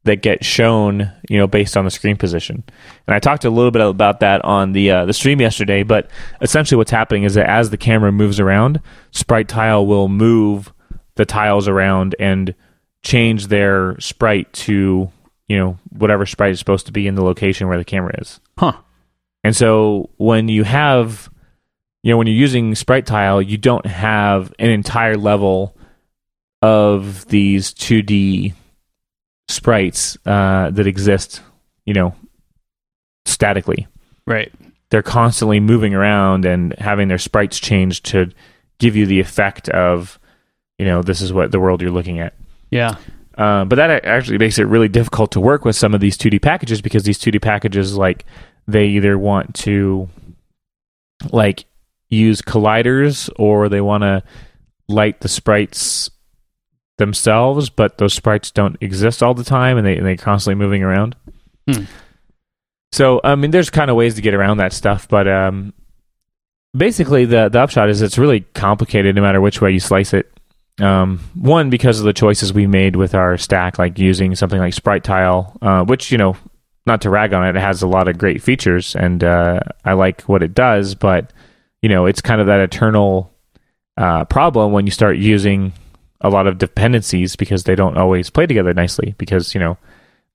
[0.05, 2.65] that get shown, you know, based on the screen position.
[3.07, 5.83] And I talked a little bit about that on the uh, the stream yesterday.
[5.83, 6.11] But
[6.41, 8.81] essentially, what's happening is that as the camera moves around,
[9.13, 10.73] Sprite Tile will move
[11.15, 12.55] the tiles around and
[13.03, 15.11] change their sprite to
[15.49, 18.41] you know whatever sprite is supposed to be in the location where the camera is.
[18.59, 18.73] Huh.
[19.45, 21.29] And so when you have,
[22.03, 25.77] you know, when you're using sprite tile, you don't have an entire level
[26.61, 28.55] of these 2D
[29.53, 31.43] sprites uh, that exist,
[31.85, 32.15] you know,
[33.25, 33.87] statically.
[34.27, 34.53] Right.
[34.91, 38.31] They're constantly moving around and having their sprites changed to
[38.79, 40.19] give you the effect of,
[40.79, 42.35] you know, this is what the world you're looking at.
[42.71, 42.97] Yeah.
[43.37, 46.43] Uh, but that actually makes it really difficult to work with some of these 2D
[46.43, 48.25] packages because these 2D packages, like,
[48.69, 50.09] they either want to,
[51.31, 51.65] like,
[52.09, 54.23] use colliders or they want to
[54.89, 56.11] light the sprites
[56.99, 60.83] themselves, but those sprites don't exist all the time and they and they're constantly moving
[60.83, 61.17] around.
[61.69, 61.85] Hmm.
[62.93, 65.73] So I mean, there's kind of ways to get around that stuff, but um,
[66.77, 70.31] basically the the upshot is it's really complicated no matter which way you slice it.
[70.81, 74.73] Um, one because of the choices we made with our stack, like using something like
[74.73, 76.37] Sprite Tile, uh, which you know,
[76.87, 79.93] not to rag on it, it has a lot of great features, and uh, I
[79.93, 81.33] like what it does, but
[81.83, 83.33] you know, it's kind of that eternal
[83.97, 85.73] uh, problem when you start using
[86.23, 89.15] a lot of dependencies because they don't always play together nicely.
[89.19, 89.77] Because you know,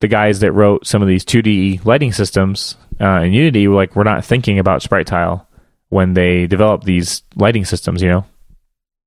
[0.01, 3.95] the guys that wrote some of these 2D lighting systems uh, in Unity were like,
[3.95, 5.47] we're not thinking about Sprite Tile
[5.89, 8.01] when they develop these lighting systems.
[8.01, 8.25] You know.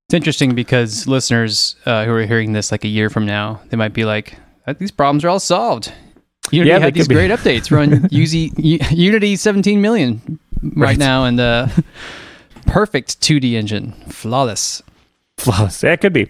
[0.09, 3.77] It's interesting because listeners uh, who are hearing this like a year from now, they
[3.77, 4.35] might be like,
[4.67, 5.93] "Uh, "These problems are all solved."
[6.51, 7.71] Unity Yeah, had these great updates.
[7.71, 10.99] Run UZ, U- Unity 17 million right, Right.
[10.99, 11.69] now, and uh,
[12.67, 14.83] perfect 2D engine, flawless.
[15.39, 15.83] flawless.
[15.83, 16.29] Yeah, it could be.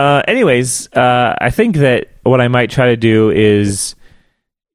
[0.00, 3.94] Uh, anyways, uh, I think that what I might try to do is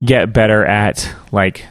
[0.04, 1.66] get better at like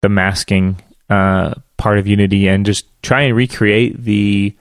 [0.00, 4.52] the masking uh, part of Unity and just try and recreate the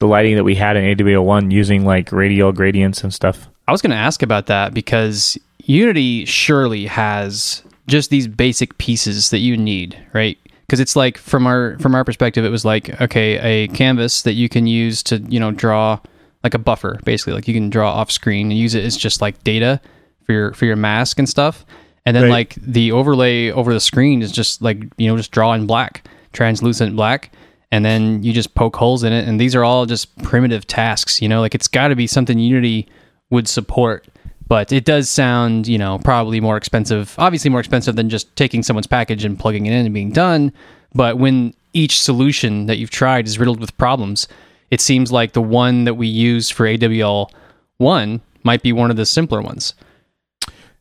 [0.00, 3.48] the lighting that we had in AWL1 using like radial gradients and stuff.
[3.66, 9.28] I was going to ask about that because Unity surely has just these basic pieces
[9.28, 10.38] that you need, right?
[10.60, 14.32] Because it's like from our from our perspective, it was like okay, a canvas that
[14.32, 16.00] you can use to you know draw
[16.44, 19.20] like a buffer, basically, like you can draw off screen and use it as just
[19.20, 19.80] like data
[20.24, 21.64] for your for your mask and stuff.
[22.06, 22.30] And then Right.
[22.30, 26.06] like the overlay over the screen is just like you know just draw in black,
[26.32, 27.32] translucent black,
[27.72, 29.28] and then you just poke holes in it.
[29.28, 31.40] And these are all just primitive tasks, you know.
[31.40, 32.88] Like it's got to be something Unity
[33.30, 34.06] would support.
[34.46, 37.14] But it does sound, you know, probably more expensive.
[37.18, 40.52] Obviously, more expensive than just taking someone's package and plugging it in and being done.
[40.94, 44.26] But when each solution that you've tried is riddled with problems,
[44.70, 47.30] it seems like the one that we use for AWL
[47.78, 49.74] one might be one of the simpler ones.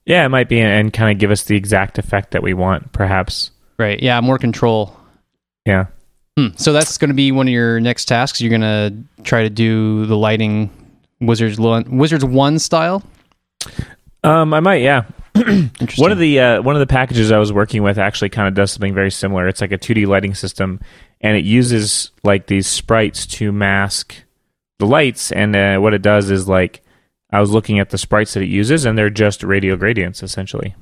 [0.05, 2.53] Yeah, it might be and, and kind of give us the exact effect that we
[2.53, 3.51] want, perhaps.
[3.77, 4.01] Right.
[4.01, 4.95] Yeah, more control.
[5.65, 5.87] Yeah.
[6.37, 6.47] Hmm.
[6.55, 8.39] So that's going to be one of your next tasks.
[8.39, 10.69] You're going to try to do the lighting
[11.19, 13.03] Wizards Wizards one style.
[14.23, 14.81] Um, I might.
[14.81, 15.05] Yeah.
[15.97, 18.55] One of the uh, one of the packages I was working with actually kind of
[18.55, 19.47] does something very similar.
[19.47, 20.79] It's like a 2D lighting system,
[21.21, 24.15] and it uses like these sprites to mask
[24.79, 25.31] the lights.
[25.31, 26.81] And uh, what it does is like
[27.31, 30.75] I was looking at the sprites that it uses, and they're just radial gradients essentially.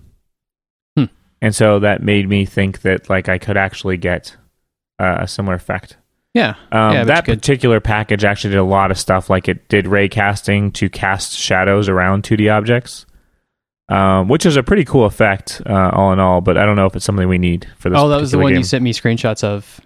[0.98, 1.06] Hmm.
[1.42, 4.36] And so that made me think that like I could actually get
[5.00, 5.98] uh, a similar effect.
[6.34, 6.56] Yeah.
[6.70, 10.10] Um, yeah, that particular package actually did a lot of stuff, like it did ray
[10.10, 13.06] casting to cast shadows around 2D objects,
[13.88, 16.42] um, which is a pretty cool effect, uh, all in all.
[16.42, 17.98] But I don't know if it's something we need for this.
[17.98, 18.58] oh, that was the one game.
[18.58, 19.80] you sent me screenshots of.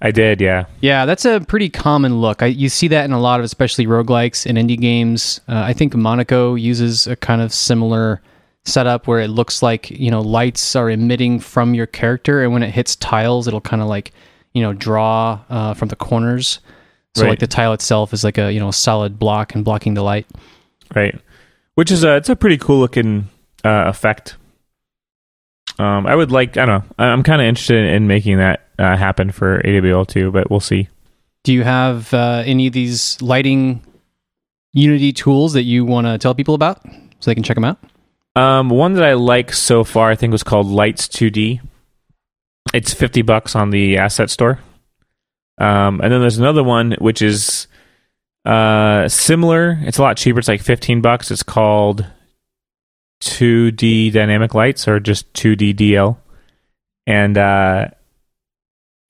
[0.00, 0.66] I did, yeah.
[0.80, 2.42] Yeah, that's a pretty common look.
[2.42, 5.40] I, you see that in a lot of, especially roguelikes and indie games.
[5.48, 8.20] Uh, I think Monaco uses a kind of similar
[8.64, 12.62] setup where it looks like you know lights are emitting from your character, and when
[12.62, 14.12] it hits tiles, it'll kind of like
[14.54, 16.60] you know draw uh, from the corners.
[17.14, 17.30] So Right.
[17.30, 20.26] like the tile itself is like a you know solid block and blocking the light.
[20.94, 21.18] Right.
[21.74, 23.28] Which is a it's a pretty cool looking
[23.64, 24.36] uh, effect.
[25.78, 28.96] Um, I would like I don't know I'm kind of interested in making that uh,
[28.96, 30.88] happen for AWL too, but we'll see.
[31.44, 33.82] Do you have uh, any of these lighting
[34.74, 37.78] Unity tools that you want to tell people about so they can check them out?
[38.34, 41.60] Um, one that I like so far I think was called Lights 2D.
[42.72, 44.58] It's fifty bucks on the asset store.
[45.58, 47.66] Um, and then there's another one which is
[48.46, 49.78] uh similar.
[49.82, 50.38] It's a lot cheaper.
[50.38, 51.30] It's like fifteen bucks.
[51.30, 52.06] It's called
[53.22, 56.16] 2D Dynamic Lights or just 2D DL,
[57.06, 57.88] and uh,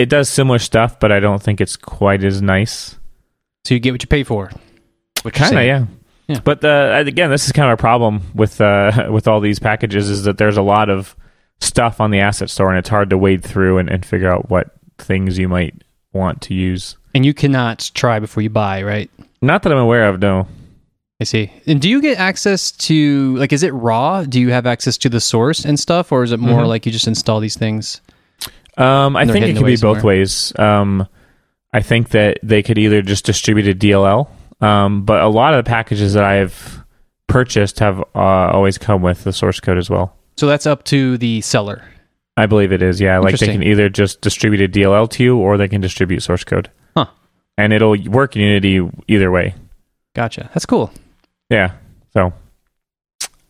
[0.03, 2.97] it does similar stuff, but I don't think it's quite as nice.
[3.65, 4.51] So you get what you pay for.
[5.23, 5.87] What Kind of, yeah.
[6.29, 6.41] Yeah.
[6.43, 10.11] But uh, again, this is kind of a problem with uh, with all these packages
[10.11, 11.17] is that there's a lot of
[11.61, 14.51] stuff on the asset store, and it's hard to wade through and, and figure out
[14.51, 16.97] what things you might want to use.
[17.15, 19.11] And you cannot try before you buy, right?
[19.41, 20.47] Not that I'm aware of, no.
[21.21, 21.53] I see.
[21.67, 24.25] And do you get access to like is it raw?
[24.25, 26.67] Do you have access to the source and stuff or is it more Mhm.
[26.69, 28.01] like you just install these things?
[28.77, 30.53] Um, I think it could be both ways.
[30.59, 31.07] Um,
[31.73, 34.29] I think that they could either just distribute a DLL,
[34.61, 36.83] um, but a lot of the packages that I've
[37.27, 40.17] purchased have uh, always come with the source code as well.
[40.37, 41.85] So that's up to the seller.
[42.37, 43.19] I believe it is, yeah.
[43.19, 46.45] Like they can either just distribute a DLL to you, or they can distribute source
[46.45, 46.71] code.
[46.97, 47.07] Huh.
[47.59, 49.55] And it'll work in Unity either way.
[50.15, 50.51] Gotcha.
[50.55, 50.91] That's cool.
[51.51, 51.73] Yeah.
[52.15, 52.33] So,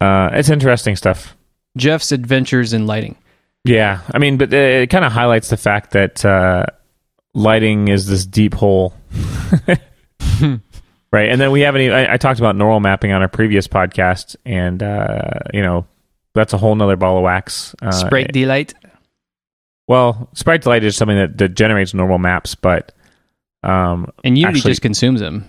[0.01, 1.37] uh, it's interesting stuff.
[1.77, 3.17] Jeff's adventures in lighting.
[3.65, 6.67] Yeah, I mean, but it kind of highlights the fact that uh,
[7.35, 8.93] lighting is this deep hole,
[10.41, 11.29] right?
[11.29, 11.83] And then we haven't.
[11.83, 15.87] Even, I, I talked about normal mapping on our previous podcast, and uh, you know,
[16.35, 17.75] that's a whole nother ball of wax.
[17.81, 18.75] Uh, Sprite DLight.
[19.89, 22.93] Well, Sprite DLight is something that, that generates normal maps, but
[23.63, 25.45] um, And Unity actually- just consumes them.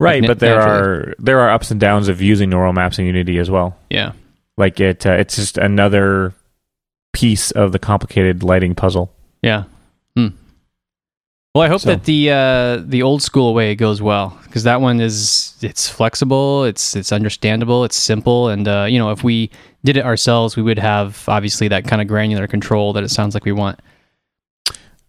[0.00, 0.22] right.
[0.22, 0.80] na- but there naturally.
[0.80, 3.76] are there are ups and downs of using normal maps in Unity as well.
[3.90, 4.12] Yeah.
[4.56, 6.32] Like it, uh, it's just another
[7.16, 9.10] piece of the complicated lighting puzzle.
[9.42, 9.64] Yeah.
[10.16, 10.28] Hmm.
[11.54, 14.80] Well, I hope So- that the uh, the old school way goes well because that
[14.82, 19.50] one is it's flexible, it's it's understandable, it's simple, and uh, you know if we
[19.82, 23.32] did it ourselves, we would have obviously that kind of granular control that it sounds
[23.34, 23.80] like we want.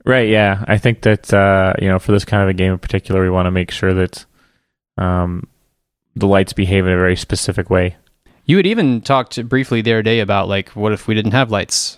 [0.06, 0.30] Right.
[0.30, 0.63] Yeah.
[0.70, 3.30] I think that uh, you know, for this kind of a game in particular, we
[3.30, 4.26] want to make sure that
[4.98, 5.48] um,
[6.15, 7.98] the lights behave in a very specific way.
[8.48, 11.52] You had even talked briefly the other day about like what if we didn't have
[11.52, 11.98] lights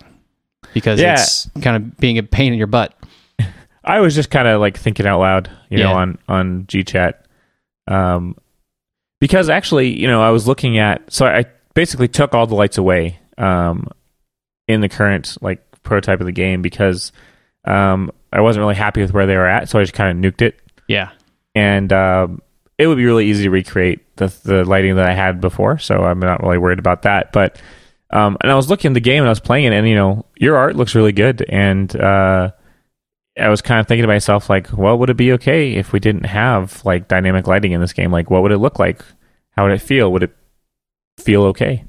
[0.74, 1.14] because Yeah.
[1.14, 2.94] it's kind of being a pain in your butt.
[3.84, 5.96] I was just kind of like thinking out loud, you know, Yeah.
[5.96, 7.14] on on GChat,
[7.88, 8.36] um,
[9.20, 11.12] because actually, you know, I was looking at.
[11.12, 13.86] So I basically took all the lights away um,
[14.68, 17.12] in the current like prototype of the game because
[17.64, 20.32] um, I wasn't really happy with where they were at, so I just kind of
[20.34, 20.58] nuked it.
[20.88, 21.10] Yeah.
[21.54, 22.42] and um,
[22.78, 25.78] it would be really easy to recreate the the lighting that I had before.
[25.78, 27.32] So I'm not really worried about that.
[27.32, 27.60] But
[28.10, 29.96] um, and I was looking at the game and I was playing it, and you
[29.96, 32.52] know, your art looks really good, and uh,
[33.38, 36.00] I was kind of thinking to myself like, well, would it be okay if we
[36.00, 38.12] didn't have like dynamic lighting in this game?
[38.12, 39.02] Like, what would it look like?
[39.52, 40.12] How would it feel?
[40.12, 40.36] Would it
[41.18, 41.84] feel okay?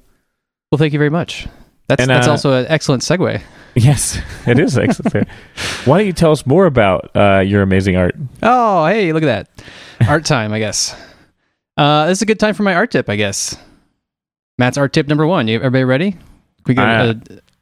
[0.71, 1.47] Well, thank you very much.
[1.87, 3.41] That's And, that's uh, also an excellent segue.
[3.73, 5.29] Yes, it is excellent.
[5.85, 8.17] Why don't you tell us more about uh, your amazing art?
[8.43, 10.09] Oh, hey, look at that.
[10.09, 10.93] Art time, I guess.
[11.77, 13.57] Uh, this is a good time for my art tip, I guess.
[14.57, 15.47] Matt's art tip number one.
[15.47, 16.15] You, everybody ready?
[16.67, 17.13] We got Uh,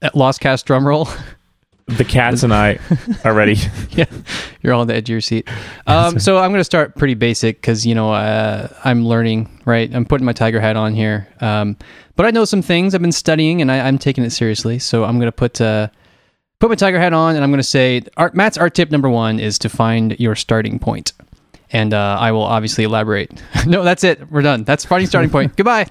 [0.01, 1.07] a, a Lostcast drum roll.
[1.97, 2.77] The cats and I
[3.23, 3.55] are ready.
[3.89, 4.05] yeah,
[4.61, 5.49] you're all on the edge of your seat.
[5.87, 9.91] Um, so I'm going to start pretty basic because you know uh, I'm learning, right?
[9.91, 11.75] I'm putting my tiger hat on here, um,
[12.15, 12.93] but I know some things.
[12.93, 14.77] I've been studying and I, I'm taking it seriously.
[14.77, 15.87] So I'm going to put uh,
[16.59, 19.09] put my tiger hat on and I'm going to say art, Matt's art tip number
[19.09, 21.13] one is to find your starting point,
[21.71, 23.31] and uh, I will obviously elaborate.
[23.67, 24.29] no, that's it.
[24.31, 24.63] We're done.
[24.63, 25.55] That's finding starting point.
[25.57, 25.87] Goodbye.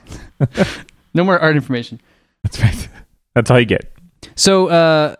[1.14, 2.00] no more art information.
[2.42, 2.88] That's right.
[3.34, 3.92] That's all you get.
[4.34, 5.16] So, uh,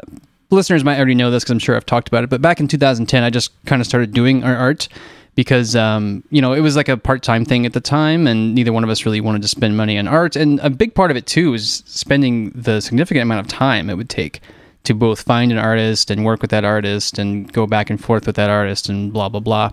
[0.51, 2.31] listeners might already know this because I'm sure I've talked about it.
[2.31, 4.89] But back in 2010, I just kind of started doing art
[5.35, 8.55] because, um, you know, it was like a part time thing at the time, and
[8.55, 10.35] neither one of us really wanted to spend money on art.
[10.35, 13.97] And a big part of it, too, is spending the significant amount of time it
[13.97, 14.41] would take
[14.85, 18.27] to both find an artist and work with that artist and go back and forth
[18.27, 19.71] with that artist and blah blah blah.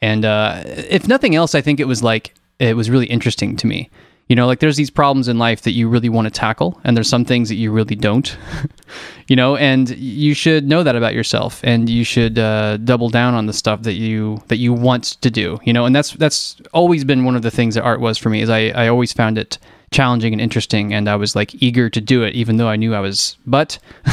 [0.00, 3.66] And uh, if nothing else, I think it was like it was really interesting to
[3.66, 3.90] me.
[4.28, 6.94] You know, like there's these problems in life that you really want to tackle, and
[6.94, 8.36] there's some things that you really don't.
[9.26, 13.32] you know, and you should know that about yourself, and you should uh, double down
[13.32, 15.58] on the stuff that you that you want to do.
[15.64, 18.28] You know, and that's that's always been one of the things that art was for
[18.28, 18.42] me.
[18.42, 19.56] Is I I always found it
[19.92, 22.94] challenging and interesting, and I was like eager to do it, even though I knew
[22.94, 23.78] I was, but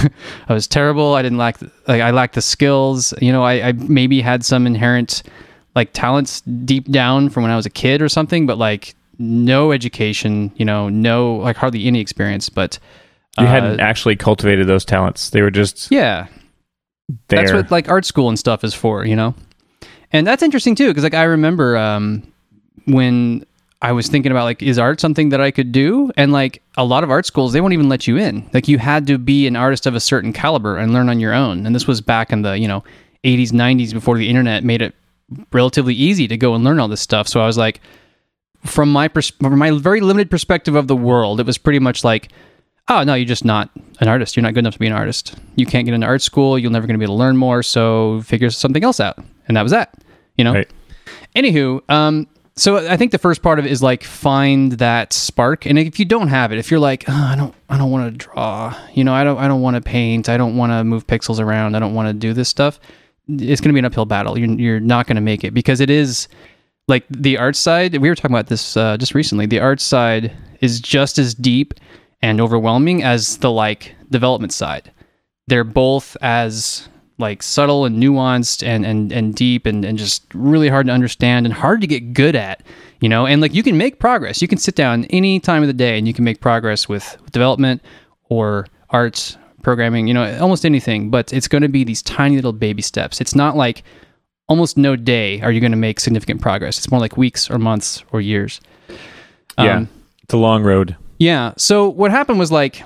[0.48, 1.16] I was terrible.
[1.16, 1.60] I didn't lack
[1.90, 3.14] like I lacked the skills.
[3.22, 5.24] You know, I, I maybe had some inherent
[5.76, 9.71] like talents deep down from when I was a kid or something, but like no
[9.71, 12.80] education, you know, no like hardly any experience, but
[13.38, 15.30] you uh, hadn't actually cultivated those talents.
[15.30, 16.28] They were just yeah.
[17.28, 17.39] There.
[17.41, 19.36] That's what like art school and stuff is for, you know.
[20.11, 22.23] And that's interesting too, because like I remember um,
[22.86, 23.45] when
[23.82, 26.11] I was thinking about like, is art something that I could do?
[26.17, 28.49] And like a lot of art schools, they won't even let you in.
[28.53, 31.34] Like you had to be an artist of a certain caliber and learn on your
[31.34, 31.65] own.
[31.65, 32.84] And this was back in the you know
[33.23, 34.95] 80s, 90s before the internet made it
[35.51, 37.28] relatively easy to go and learn all this stuff.
[37.28, 37.82] So I was like,
[38.65, 42.03] from my pers- from my very limited perspective of the world, it was pretty much
[42.03, 42.32] like,
[42.88, 43.69] oh no, you're just not
[43.99, 44.36] an artist.
[44.36, 45.36] You're not good enough to be an artist.
[45.55, 46.57] You can't get into art school.
[46.57, 47.63] You're never going to be able to learn more.
[47.63, 49.17] So figure something else out,
[49.47, 49.95] and that was that.
[50.38, 50.53] You know.
[50.53, 50.69] Right.
[51.36, 55.65] Anywho, um, so I think the first part of it is like find that spark,
[55.65, 58.11] and if you don't have it, if you're like, oh, I don't, I don't want
[58.11, 60.84] to draw, you know, I don't, I don't want to paint, I don't want to
[60.86, 62.80] move pixels around, I don't want to do this stuff.
[63.28, 64.38] It's going to be an uphill battle.
[64.38, 66.28] You're, you're not going to make it because it is
[66.88, 69.45] like the art side we were talking about this uh, just recently.
[69.45, 71.73] The art side is just as deep
[72.21, 74.91] and overwhelming as the like development side.
[75.47, 80.69] They're both as like subtle and nuanced and and, and deep and, and just really
[80.69, 82.61] hard to understand and hard to get good at
[82.99, 83.26] you know?
[83.26, 84.41] And like you can make progress.
[84.41, 87.17] You can sit down any time of the day and you can make progress with
[87.32, 87.84] development
[88.30, 92.53] or arts programming you know almost anything but it's going to be these tiny little
[92.53, 93.84] baby steps it's not like
[94.47, 96.78] almost no day are you going to make significant progress.
[96.78, 98.61] It's more like weeks or months or years.
[99.57, 99.89] Yeah, um,
[100.24, 100.95] it's a long road.
[101.18, 101.53] Yeah.
[101.57, 102.84] So what happened was like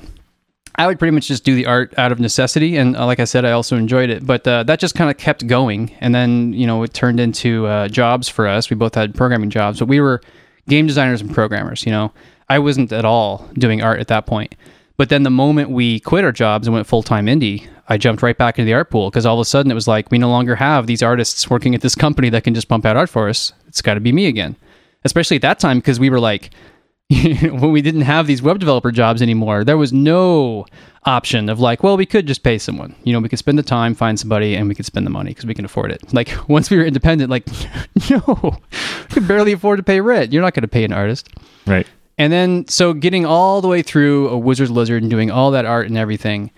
[0.76, 3.26] I would pretty much just do the art out of necessity, and uh, like I
[3.26, 4.26] said, I also enjoyed it.
[4.26, 7.66] But uh, that just kind of kept going, and then you know it turned into
[7.68, 8.70] uh, jobs for us.
[8.70, 10.22] We both had programming jobs, but we were
[10.68, 11.86] game designers and programmers.
[11.86, 12.14] You know,
[12.48, 14.56] I wasn't at all doing art at that point.
[15.00, 18.22] But then the moment we quit our jobs and went full time indie, I jumped
[18.22, 20.18] right back into the art pool because all of a sudden it was like we
[20.18, 23.10] no longer have these artists working at this company that can just pump out art
[23.10, 23.54] for us.
[23.70, 24.58] It's got to be me again.
[25.06, 26.50] Especially at that time because we were like,
[27.10, 30.66] when we didn't have these web developer jobs anymore, there was no
[31.06, 32.94] option of like, well, we could just pay someone.
[33.06, 35.30] You know, we could spend the time, find somebody, and we could spend the money
[35.30, 36.14] because we can afford it.
[36.14, 37.48] Like once we were independent, like,
[38.10, 40.34] no, we could barely afford to pay rent.
[40.34, 41.30] You're not going to pay an artist,
[41.66, 41.88] right?
[42.20, 45.66] And then, so getting all the way through a Wizard's Lizard and doing all that
[45.66, 46.52] art and everything,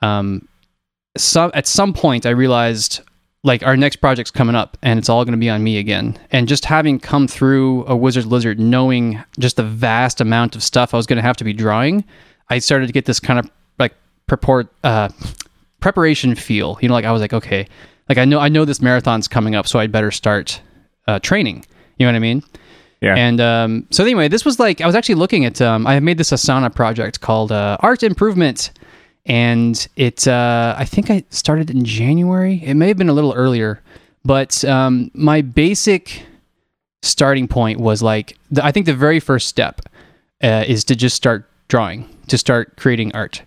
[0.00, 0.48] um,
[1.16, 3.00] some at some point I realized
[3.42, 6.16] like our next project's coming up and it's all going to be on me again.
[6.30, 10.94] And just having come through a Wizard's Lizard, knowing just the vast amount of stuff
[10.94, 12.04] I was going to have to be drawing,
[12.48, 13.50] I started to get this kind of
[13.80, 13.94] like
[14.28, 15.08] purport uh,
[15.80, 16.78] preparation feel.
[16.80, 17.66] You know, like I was like, okay,
[18.08, 20.60] like I know I know this marathon's coming up, so I'd better start
[21.08, 21.64] uh, training.
[21.98, 22.44] You know what I mean?
[23.00, 23.14] Yeah.
[23.14, 25.60] And um, so anyway, this was like I was actually looking at.
[25.60, 28.72] Um, I made this Asana project called uh, Art Improvement,
[29.26, 30.26] and it.
[30.26, 32.60] Uh, I think I started in January.
[32.64, 33.80] It may have been a little earlier,
[34.24, 36.24] but um, my basic
[37.02, 39.80] starting point was like the, I think the very first step
[40.42, 43.42] uh, is to just start drawing, to start creating art,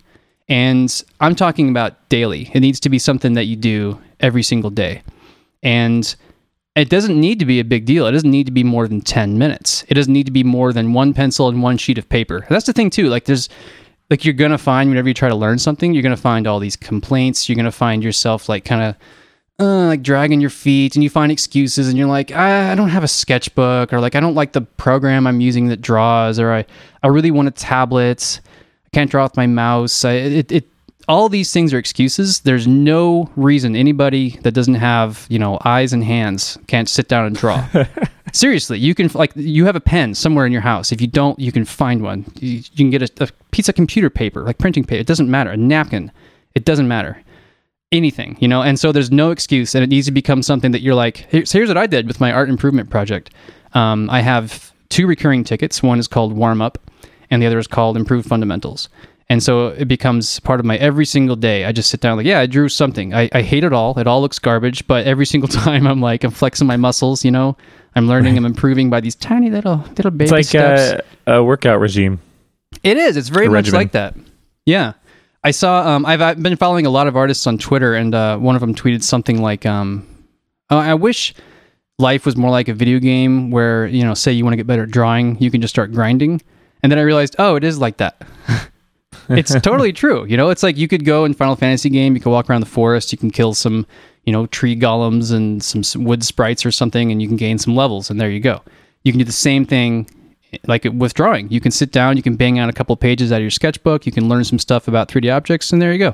[0.47, 2.49] and I'm talking about daily.
[2.53, 5.01] It needs to be something that you do every single day,
[5.61, 6.15] and
[6.75, 8.07] it doesn't need to be a big deal.
[8.07, 9.83] It doesn't need to be more than 10 minutes.
[9.89, 12.45] It doesn't need to be more than one pencil and one sheet of paper.
[12.49, 13.09] That's the thing too.
[13.09, 13.49] Like there's
[14.09, 16.47] like you're going to find whenever you try to learn something, you're going to find
[16.47, 17.49] all these complaints.
[17.49, 18.95] You're going to find yourself like kind of
[19.59, 22.89] uh, like dragging your feet and you find excuses and you're like, I, I don't
[22.89, 26.51] have a sketchbook or like, I don't like the program I'm using that draws or
[26.51, 26.65] I,
[27.03, 28.41] I really want a tablet.
[28.85, 30.03] I can't draw with my mouse.
[30.03, 30.67] I, it, it,
[31.07, 32.41] all these things are excuses.
[32.41, 37.25] There's no reason anybody that doesn't have, you know, eyes and hands can't sit down
[37.25, 37.67] and draw.
[38.33, 40.91] Seriously, you can like you have a pen somewhere in your house.
[40.91, 42.25] If you don't, you can find one.
[42.39, 45.01] You, you can get a, a, piece of computer paper, like printing paper.
[45.01, 45.51] It doesn't matter.
[45.51, 46.11] A napkin.
[46.55, 47.21] It doesn't matter.
[47.91, 48.61] Anything, you know.
[48.61, 51.27] And so there's no excuse, and it needs to become something that you're like.
[51.43, 53.31] so here's what I did with my art improvement project.
[53.73, 55.83] Um, I have two recurring tickets.
[55.83, 56.77] One is called Warm Up,
[57.29, 58.87] and the other is called Improve Fundamentals.
[59.31, 61.63] And so it becomes part of my every single day.
[61.63, 63.13] I just sit down like, yeah, I drew something.
[63.13, 63.97] I, I hate it all.
[63.97, 67.31] It all looks garbage, but every single time I'm like, I'm flexing my muscles, you
[67.31, 67.55] know,
[67.95, 71.01] I'm learning, I'm improving by these tiny little, little baby it's like steps.
[71.27, 72.19] A, a workout regime.
[72.83, 73.15] It is.
[73.15, 73.79] It's very a much regimen.
[73.79, 74.15] like that.
[74.65, 74.93] Yeah.
[75.45, 75.87] I saw.
[75.87, 78.59] Um, I've, I've been following a lot of artists on Twitter, and uh, one of
[78.59, 80.05] them tweeted something like, um,
[80.69, 81.33] oh, "I wish
[81.97, 84.67] life was more like a video game where you know, say you want to get
[84.67, 86.41] better at drawing, you can just start grinding."
[86.83, 88.21] And then I realized, oh, it is like that.
[89.29, 90.25] it's totally true.
[90.25, 92.61] You know, it's like you could go in Final Fantasy game, you could walk around
[92.61, 93.85] the forest, you can kill some,
[94.25, 97.57] you know, tree golems and some, some wood sprites or something, and you can gain
[97.57, 98.61] some levels, and there you go.
[99.03, 100.09] You can do the same thing
[100.67, 101.49] like with drawing.
[101.49, 104.05] You can sit down, you can bang out a couple pages out of your sketchbook,
[104.05, 106.13] you can learn some stuff about 3D objects, and there you go.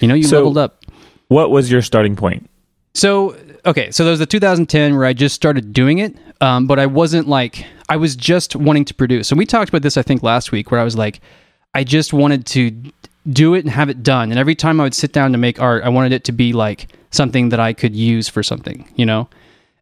[0.00, 0.84] You know, you So- leveled up.
[1.28, 2.48] What was your starting point?
[2.94, 6.78] So okay, so there was the 2010 where I just started doing it, um, but
[6.80, 9.30] I wasn't like I was just wanting to produce.
[9.30, 11.20] And we talked about this I think last week, where I was like,
[11.74, 12.70] I just wanted to
[13.28, 14.30] do it and have it done.
[14.30, 16.52] And every time I would sit down to make art, I wanted it to be
[16.52, 19.28] like something that I could use for something, you know.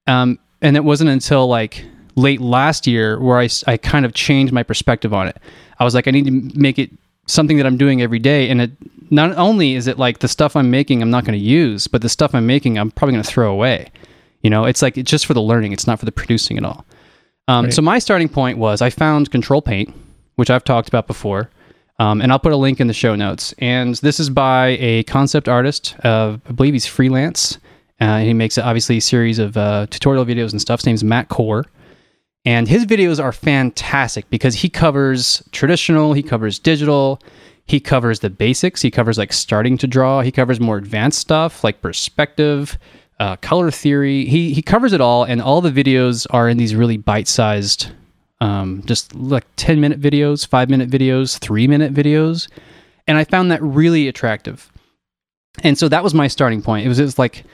[0.06, 1.84] Um, and it wasn't until like
[2.16, 5.38] late last year where I, I kind of changed my perspective on it.
[5.78, 6.90] I was like, I need to make it
[7.26, 8.48] something that I'm doing every day.
[8.48, 8.72] And it
[9.10, 12.02] not only is it like the stuff I'm making I'm not going to use, but
[12.02, 13.90] the stuff I'm making I'm probably going to throw away.
[14.42, 15.72] You know, it's like it's just for the learning.
[15.72, 16.84] It's not for the producing at all.
[17.46, 17.74] Um, Right.
[17.74, 19.94] So my starting point was I found Control Paint,
[20.36, 21.50] which I've talked about before.
[21.98, 23.52] Um, and I'll put a link in the show notes.
[23.58, 25.96] And this is by a concept artist.
[26.04, 27.58] Uh, I believe he's freelance.
[28.00, 30.80] Uh, he makes obviously a series of uh, tutorial videos and stuff.
[30.80, 31.64] His name's Matt Kohr.
[32.44, 37.20] And his videos are fantastic because he covers traditional, he covers digital,
[37.66, 41.62] he covers the basics, he covers like starting to draw, he covers more advanced stuff
[41.62, 42.78] like perspective,
[43.20, 44.24] uh, color theory.
[44.24, 47.90] He he covers it all, and all the videos are in these really bite-sized,
[48.40, 52.48] um, just like ten minute videos, five minute videos, three minute videos,
[53.06, 54.70] and I found that really attractive.
[55.64, 56.86] And so that was my starting point.
[56.86, 57.44] It was just like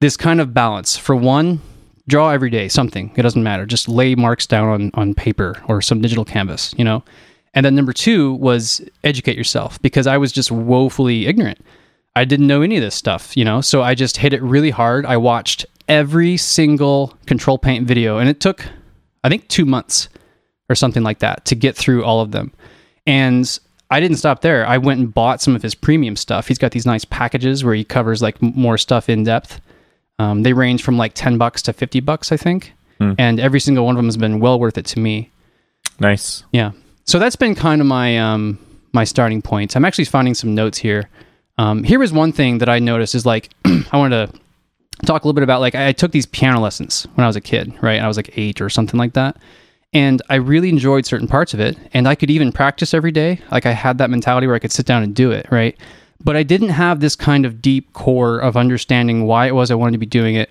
[0.00, 0.96] this kind of balance.
[0.96, 1.60] For one,
[2.08, 3.12] draw every day something.
[3.14, 3.66] It doesn't matter.
[3.66, 7.04] Just lay marks down on on paper or some digital canvas, you know.
[7.54, 11.60] And then number two was educate yourself because I was just woefully ignorant.
[12.16, 13.60] I didn't know any of this stuff, you know.
[13.60, 15.06] So I just hit it really hard.
[15.06, 18.66] I watched every single control paint video, and it took,
[19.24, 20.08] I think, two months
[20.68, 22.52] or something like that to get through all of them.
[23.06, 23.58] And
[23.90, 24.66] I didn't stop there.
[24.66, 26.48] I went and bought some of his premium stuff.
[26.48, 29.60] He's got these nice packages where he covers like more stuff in depth.
[30.18, 32.72] Um, they range from like ten bucks to fifty bucks, I think.
[32.98, 33.12] Hmm.
[33.18, 35.30] And every single one of them has been well worth it to me.
[36.00, 36.44] Nice.
[36.52, 36.72] Yeah.
[37.04, 38.58] So that's been kind of my um
[38.92, 39.76] my starting point.
[39.76, 41.08] I'm actually finding some notes here.
[41.58, 44.40] Um, here was one thing that I noticed is like I wanted to
[45.06, 47.36] talk a little bit about like I I took these piano lessons when I was
[47.36, 48.00] a kid, right?
[48.00, 49.36] I was like eight or something like that.
[49.92, 51.76] And I really enjoyed certain parts of it.
[51.92, 53.40] And I could even practice every day.
[53.50, 55.76] Like I had that mentality where I could sit down and do it, right?
[56.24, 59.74] But I didn't have this kind of deep core of understanding why it was I
[59.74, 60.50] wanted to be doing it,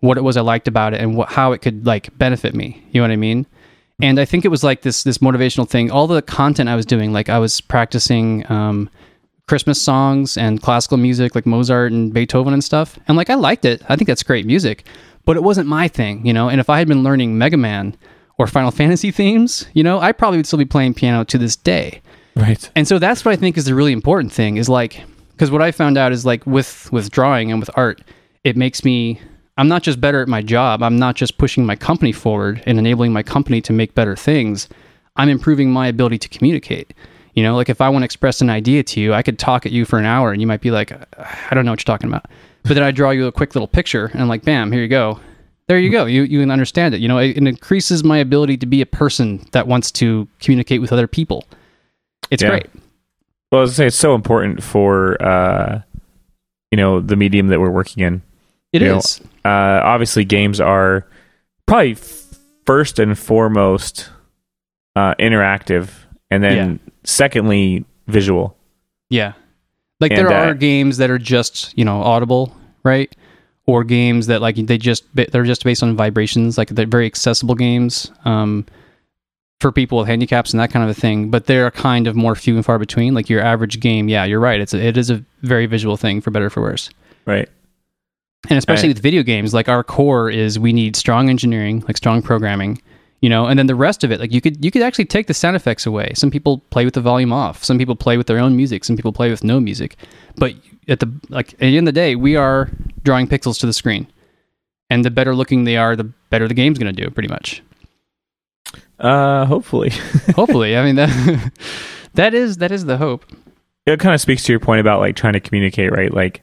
[0.00, 2.82] what it was I liked about it, and what, how it could like benefit me.
[2.90, 3.46] You know what I mean?
[4.02, 5.90] and I think it was like this this motivational thing.
[5.90, 8.90] All the content I was doing, like I was practicing um,
[9.46, 12.98] Christmas songs and classical music, like Mozart and Beethoven and stuff.
[13.06, 13.82] And like I liked it.
[13.88, 14.84] I think that's great music,
[15.24, 16.48] but it wasn't my thing, you know.
[16.48, 17.96] And if I had been learning Mega Man
[18.38, 21.56] or Final Fantasy themes, you know, I probably would still be playing piano to this
[21.56, 22.00] day.
[22.34, 22.70] Right.
[22.74, 25.02] And so that's what I think is the really important thing is like
[25.32, 28.00] because what I found out is like with with drawing and with art,
[28.44, 29.20] it makes me
[29.58, 30.82] I'm not just better at my job.
[30.82, 34.68] I'm not just pushing my company forward and enabling my company to make better things.
[35.16, 36.94] I'm improving my ability to communicate.
[37.34, 39.66] You know, like if I want to express an idea to you, I could talk
[39.66, 41.94] at you for an hour and you might be like, I don't know what you're
[41.94, 42.26] talking about.
[42.62, 45.20] But then I draw you a quick little picture and like, bam, here you go.
[45.68, 46.06] There you go.
[46.06, 47.00] You you can understand it.
[47.00, 50.80] You know, it, it increases my ability to be a person that wants to communicate
[50.80, 51.44] with other people.
[52.30, 52.50] It's Yeah.
[52.50, 52.66] great.
[53.50, 55.82] Well, I was say it's so important for uh,
[56.70, 58.22] you know the medium that we're working in.
[58.72, 59.00] It You know.
[59.44, 61.06] Uh, obviously, games are
[61.66, 62.34] probably f-
[62.66, 64.10] first and foremost
[64.96, 65.90] uh, interactive,
[66.30, 66.92] and then Yeah.
[67.04, 68.56] secondly visual.
[69.10, 69.32] Yeah.
[70.00, 73.14] Like And, there uh, are games that are just, you know, audible, right?
[73.66, 77.54] Or games that like they just they're just based on vibrations, like they're very accessible
[77.54, 78.66] games um
[79.60, 82.34] for people with handicaps and that kind of a thing, but they're kind of more
[82.34, 83.14] few and far between.
[83.14, 84.60] Like your average game, yeah, you're right.
[84.60, 86.90] It's a, it is a very visual thing for better or for worse.
[87.26, 87.48] Right.
[88.50, 88.96] And especially Right.
[88.96, 92.82] with video games, like our core is we need strong engineering, like strong programming,
[93.20, 95.28] you know, and then the rest of it, like you could you could actually take
[95.28, 96.10] the sound effects away.
[96.16, 97.62] Some people play with the volume off.
[97.62, 98.82] Some people play with their own music.
[98.84, 99.94] Some people play with no music.
[100.34, 100.54] But
[100.88, 102.70] at the like at the end of the day, we are
[103.02, 104.06] drawing pixels to the screen,
[104.90, 107.10] and the better looking they are, the better the game's going to do.
[107.10, 107.62] Pretty much.
[108.98, 109.90] Uh, hopefully,
[110.36, 111.52] Hopefully, I mean that
[112.14, 113.24] that is that is the hope.
[113.86, 116.12] it kind of speaks to your point about like trying to communicate, right?
[116.12, 116.42] Like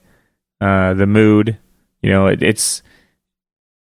[0.59, 1.57] uh, the mood.
[2.01, 2.81] You know, it, it's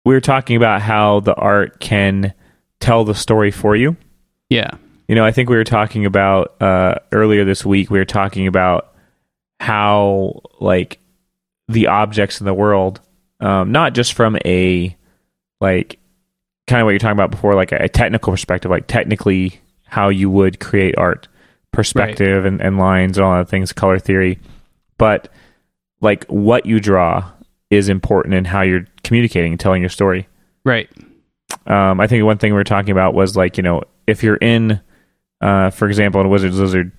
[0.05, 2.33] we were talking about how the art can
[2.79, 3.95] tell the story for you.
[4.49, 4.71] Yeah.
[5.07, 7.89] You know, I think we were talking about uh, earlier this week.
[7.89, 8.88] We were talking about
[9.60, 10.99] how like
[11.68, 13.01] the objects in the world,
[13.39, 14.95] um, not just from a
[15.62, 15.99] like
[16.68, 20.10] kind of what you're talking about before, like a, a technical perspective, like technically how
[20.10, 21.28] you would create art,
[21.72, 24.39] perspective and, and lines and all that things, color theory,
[24.97, 25.32] but
[26.01, 27.32] like what you draw
[27.70, 30.28] is important in how you're communicating and telling your story.
[30.66, 30.89] Right.
[31.68, 34.38] Um, I think one thing we were talking about was like, you know, if you're
[34.38, 34.82] in,
[35.41, 36.91] uh, for example, in Wizard's Lizard,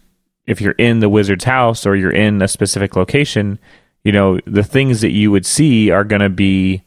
[0.51, 3.59] if you're in the wizard's house or you're in a specific location,
[4.03, 6.83] you know, the things that you would see are going to be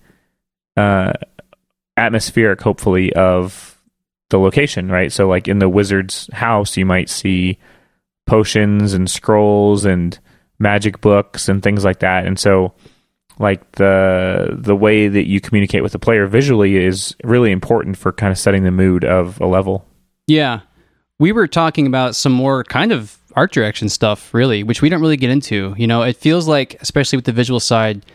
[0.76, 1.14] uh,
[1.96, 3.82] atmospheric, hopefully, of
[4.30, 5.12] the location, right?
[5.14, 7.58] So, like in the wizard's house, you might see
[8.26, 10.20] potions and scrolls and
[10.60, 12.26] magic books and things like that.
[12.28, 12.74] And so,
[13.40, 18.12] like the the way that you communicate with the player visually is really important for
[18.12, 19.86] kind of setting the mood of a level.
[20.28, 20.62] Yeah.
[21.20, 25.02] We were talking about some more kind of art direction stuff, really, which we don't
[25.02, 25.74] really get into.
[25.78, 28.06] You know, it feels like, especially with the visual side,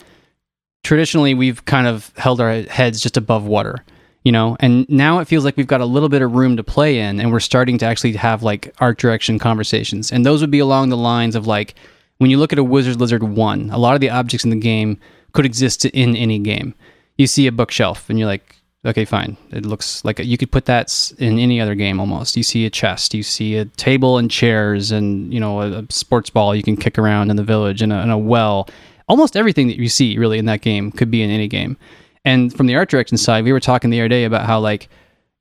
[0.85, 3.85] traditionally we've kind of held our heads just above water,
[4.25, 6.65] you know, and now it feels like we've got a little bit of room to
[6.65, 10.13] play in and we're starting to actually have like art direction conversations.
[10.13, 11.75] And those would be along the lines of like,
[12.19, 14.57] when you look at a Wizard Lizard 1, a lot of the objects in the
[14.57, 14.99] game
[15.33, 16.75] could exist in any game.
[17.17, 19.37] You see a bookshelf and you're like, okay, fine.
[19.51, 22.37] It looks like you could put that in any other game almost.
[22.37, 25.87] You see a chest, you see a table and chairs, and you know a, a
[25.91, 28.69] sports ball you can kick around in the village, and a, and a well.
[29.09, 31.79] Almost everything that you see really in that game could be in any game.
[32.25, 34.89] And from the art direction side, we were talking the other day about how like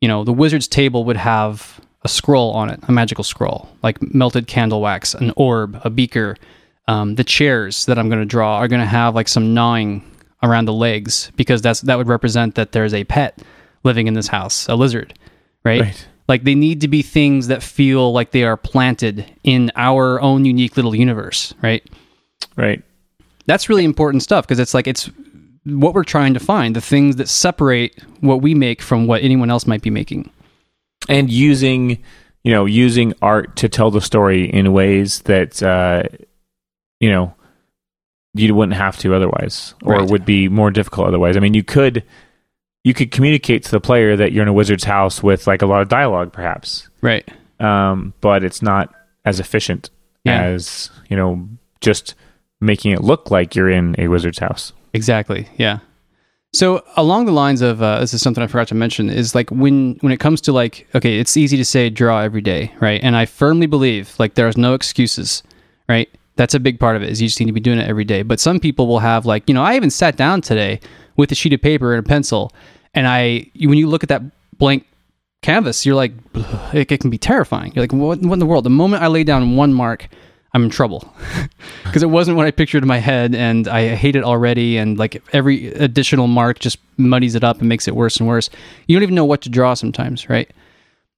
[0.02, 4.02] you know the wizard's table would have a scroll on it, a magical scroll, like
[4.14, 6.38] melted candle wax, an orb, a beaker.
[6.90, 10.10] Um, the chairs that I'm going to draw are going to have like some gnawing
[10.44, 13.40] around the legs because that's that would represent that there's a pet
[13.84, 15.18] living in this house, a lizard,
[15.64, 15.82] right?
[15.82, 16.08] right?
[16.28, 20.46] Like they need to be things that feel like they are planted in our own
[20.46, 21.84] unique little universe, right?
[22.56, 22.84] Right.
[23.46, 25.10] That's really important stuff because it's like it's
[25.64, 29.50] what we're trying to find, the things that separate what we make from what anyone
[29.50, 30.30] else might be making.
[31.08, 32.04] And using,
[32.44, 36.04] you know, using art to tell the story in ways that uh
[37.00, 37.34] you know,
[38.34, 40.10] you wouldn't have to otherwise, or right.
[40.10, 41.38] would be more difficult otherwise.
[41.38, 42.04] I mean, you could
[42.84, 45.66] you could communicate to the player that you're in a wizard's house with like a
[45.66, 47.28] lot of dialogue, perhaps, right?
[47.60, 48.94] Um, but it's not
[49.26, 49.90] as efficient
[50.24, 50.44] yeah.
[50.44, 51.48] as you know
[51.82, 52.16] just
[52.60, 54.74] making it look like you're in a wizard's house.
[54.94, 55.48] Exactly.
[55.58, 55.80] Yeah.
[56.54, 59.50] So along the lines of uh, this is something I forgot to mention is like
[59.50, 63.02] when when it comes to like okay, it's easy to say draw every day, right?
[63.04, 65.44] And I firmly believe like there's no excuses,
[65.90, 66.10] right?
[66.38, 67.10] That's a big part of it.
[67.10, 68.22] Is you just need to be doing it every day.
[68.22, 70.80] But some people will have like, you know, I even sat down today
[71.18, 72.54] with a sheet of paper and a pencil,
[72.94, 74.22] and I when you look at that
[74.58, 74.86] blank
[75.42, 76.14] canvas, you're like,
[76.74, 77.72] it, it can be terrifying.
[77.76, 78.64] You're like, what, what in the world?
[78.64, 80.08] The moment I lay down one mark,
[80.54, 81.14] I'm in trouble
[81.84, 84.78] because it wasn't what I pictured in my head, and I hate it already.
[84.78, 88.50] And like every additional mark just muddies it up and makes it worse and worse.
[88.88, 90.50] You don't even know what to draw sometimes, right?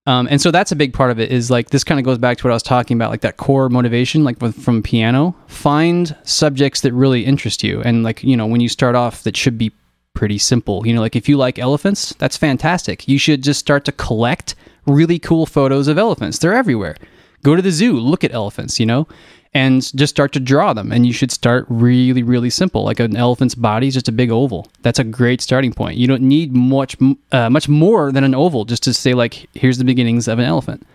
[0.06, 2.18] Um, and so that's a big part of it is like this kind of goes
[2.18, 5.36] back to what I was talking about, like that core motivation, like with, from piano.
[5.48, 7.82] Find subjects that really interest you.
[7.82, 9.72] And like, you know, when you start off, that should be
[10.16, 10.88] pretty simple.
[10.88, 13.08] You know, like if you like elephants, that's fantastic.
[13.08, 14.56] You should just start to collect
[14.88, 16.40] really cool photos of elephants.
[16.40, 16.96] They're everywhere.
[17.44, 19.08] Go to the zoo, look at elephants, you know?
[19.54, 20.92] And just start to draw them.
[20.92, 22.84] And you should start really, really simple.
[22.84, 24.68] Like an elephant's body is just a big oval.
[24.82, 25.98] That's a great starting point.
[25.98, 26.96] You don't need much,
[27.32, 30.46] uh, much more than an oval just to say like, here's the beginnings of an
[30.46, 30.86] elephant.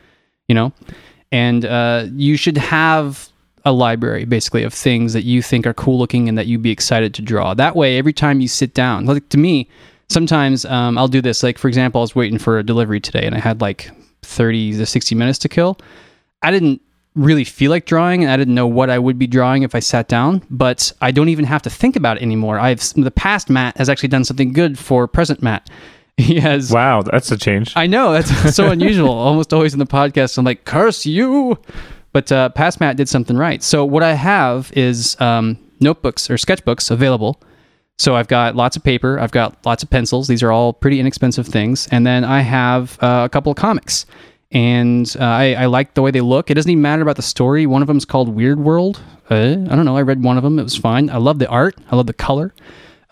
[0.46, 0.72] You know,
[1.32, 3.30] and uh, you should have
[3.64, 6.70] a library basically of things that you think are cool looking and that you'd be
[6.70, 7.54] excited to draw.
[7.54, 9.68] That way, every time you sit down, like to me,
[10.10, 11.42] sometimes um, I'll do this.
[11.42, 13.90] Like for example, I was waiting for a delivery today, and I had like
[14.22, 15.78] thirty to sixty minutes to kill.
[16.42, 16.82] I didn't
[17.14, 19.80] really feel like drawing and I didn't know what I would be drawing if I
[19.80, 22.58] sat down, but I don't even have to think about it anymore.
[22.58, 25.68] I've the past Matt has actually done something good for present Matt.
[26.16, 27.72] He has Wow, that's a change.
[27.74, 29.10] I know, that's so unusual.
[29.10, 31.58] Almost always in the podcast I'm like, "Curse you."
[32.12, 33.60] But uh, past Matt did something right.
[33.64, 37.40] So what I have is um, notebooks or sketchbooks available.
[37.98, 40.28] So I've got lots of paper, I've got lots of pencils.
[40.28, 44.06] These are all pretty inexpensive things, and then I have uh, a couple of comics
[44.54, 46.50] and uh, I, I like the way they look.
[46.50, 47.66] It doesn't even matter about the story.
[47.66, 49.02] One of them is called Weird World.
[49.28, 49.96] Uh, I don't know.
[49.96, 50.60] I read one of them.
[50.60, 51.10] It was fine.
[51.10, 51.76] I love the art.
[51.90, 52.54] I love the color.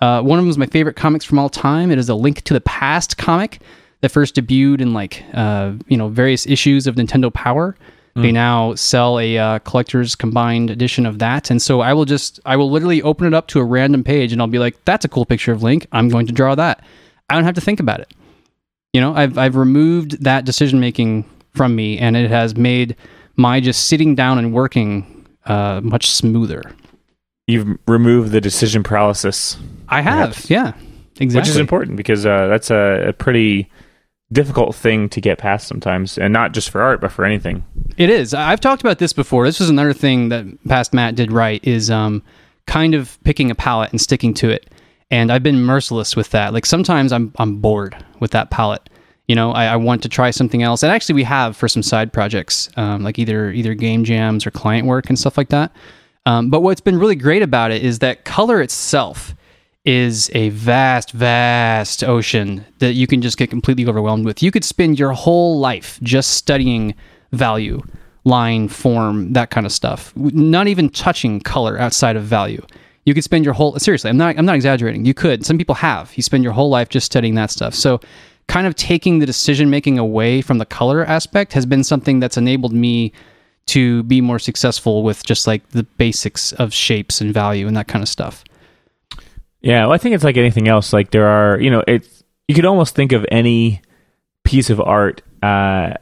[0.00, 1.90] Uh, one of them is my favorite comics from all time.
[1.90, 3.60] It is a Link to the Past comic
[4.02, 7.76] that first debuted in like uh, you know various issues of Nintendo Power.
[8.16, 8.22] Mm.
[8.22, 8.34] They hmm.
[8.34, 12.56] now sell a uh, collector's combined edition of that, and so I will just I
[12.56, 15.08] will literally open it up to a random page, and I'll be like, "That's a
[15.08, 15.86] cool picture of Link.
[15.92, 16.84] I'm going to draw that."
[17.30, 18.12] I don't have to think about it.
[18.92, 21.24] You know, I've I've removed that decision making
[21.54, 22.96] from me, and it has made
[23.36, 26.62] my just sitting down and working uh, much smoother.
[27.46, 29.56] you've removed the decision paralysis,
[29.88, 30.50] I have, Perhaps.
[30.50, 30.72] yeah,
[31.20, 31.40] exactly.
[31.40, 33.68] which is important because uh, that's a, a pretty
[34.32, 37.64] difficult thing to get past sometimes, and not just for art, but for anything.
[37.98, 38.32] It is.
[38.32, 39.44] I've talked about this before.
[39.44, 42.22] This was another thing that past Matt did right is um,
[42.66, 44.70] kind of picking a palette and sticking to it.
[45.10, 46.54] And I've been merciless with that.
[46.54, 48.88] Like sometimes I'm I'm bored with that palette.
[49.32, 50.82] You know, I, I want to try something else.
[50.82, 54.50] And actually, we have for some side projects, um, like either either game jams or
[54.50, 55.74] client work and stuff like that.
[56.26, 59.34] Um, but what's been really great about it is that color itself
[59.86, 64.42] is a vast, vast ocean that you can just get completely overwhelmed with.
[64.42, 66.94] You could spend your whole life just studying
[67.30, 67.80] value,
[68.24, 72.62] line, form, that kind of stuff, not even touching color outside of value.
[73.06, 74.10] You could spend your whole seriously.
[74.10, 74.38] I'm not.
[74.38, 75.06] I'm not exaggerating.
[75.06, 75.46] You could.
[75.46, 76.12] Some people have.
[76.16, 77.74] You spend your whole life just studying that stuff.
[77.74, 77.98] So,
[78.48, 82.36] kind of taking the decision making away from the color aspect has been something that's
[82.36, 83.12] enabled me
[83.66, 87.88] to be more successful with just like the basics of shapes and value and that
[87.88, 88.44] kind of stuff.
[89.60, 90.92] Yeah, well, I think it's like anything else.
[90.92, 93.80] Like there are, you know, it's you could almost think of any
[94.44, 95.94] piece of art, uh,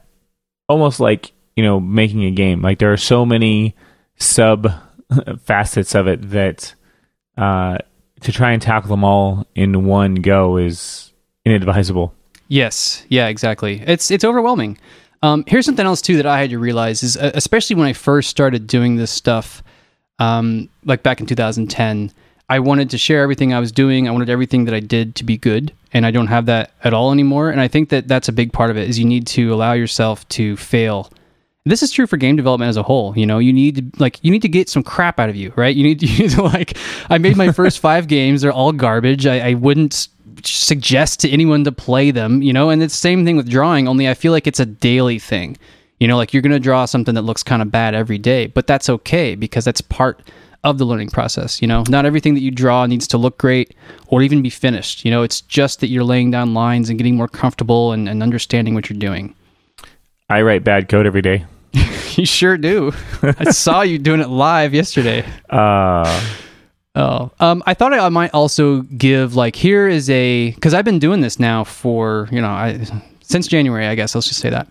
[0.68, 2.62] almost like you know making a game.
[2.62, 3.76] Like there are so many
[4.16, 4.72] sub
[5.44, 6.74] facets of it that
[7.36, 7.78] uh,
[8.22, 11.12] to try and tackle them all in one go is
[11.44, 12.14] inadvisable.
[12.50, 13.80] Yes, yeah, exactly.
[13.86, 14.76] It's it's overwhelming.
[15.22, 17.92] Um, here's something else too that I had to realize is, uh, especially when I
[17.92, 19.62] first started doing this stuff,
[20.18, 22.12] um, like back in 2010,
[22.48, 24.08] I wanted to share everything I was doing.
[24.08, 26.92] I wanted everything that I did to be good, and I don't have that at
[26.92, 27.50] all anymore.
[27.50, 28.88] And I think that that's a big part of it.
[28.88, 31.12] Is you need to allow yourself to fail.
[31.64, 33.16] This is true for game development as a whole.
[33.16, 35.52] You know, you need to like you need to get some crap out of you,
[35.54, 35.76] right?
[35.76, 36.76] You need to, you need to like.
[37.08, 39.24] I made my first five games; they're all garbage.
[39.24, 40.08] I, I wouldn't
[40.44, 43.88] suggest to anyone to play them, you know, and it's the same thing with drawing,
[43.88, 45.56] only I feel like it's a daily thing.
[45.98, 48.46] You know, like you're going to draw something that looks kind of bad every day,
[48.46, 50.22] but that's okay because that's part
[50.64, 51.84] of the learning process, you know.
[51.88, 53.74] Not everything that you draw needs to look great
[54.06, 55.04] or even be finished.
[55.04, 58.22] You know, it's just that you're laying down lines and getting more comfortable and, and
[58.22, 59.34] understanding what you're doing.
[60.28, 61.44] I write bad code every day.
[62.16, 62.92] You sure do.
[63.22, 65.24] I saw you doing it live yesterday.
[65.48, 66.20] Uh,
[66.96, 70.98] Oh, um, I thought I might also give like here is a because I've been
[70.98, 72.84] doing this now for you know I
[73.22, 74.68] since January I guess let's just say that.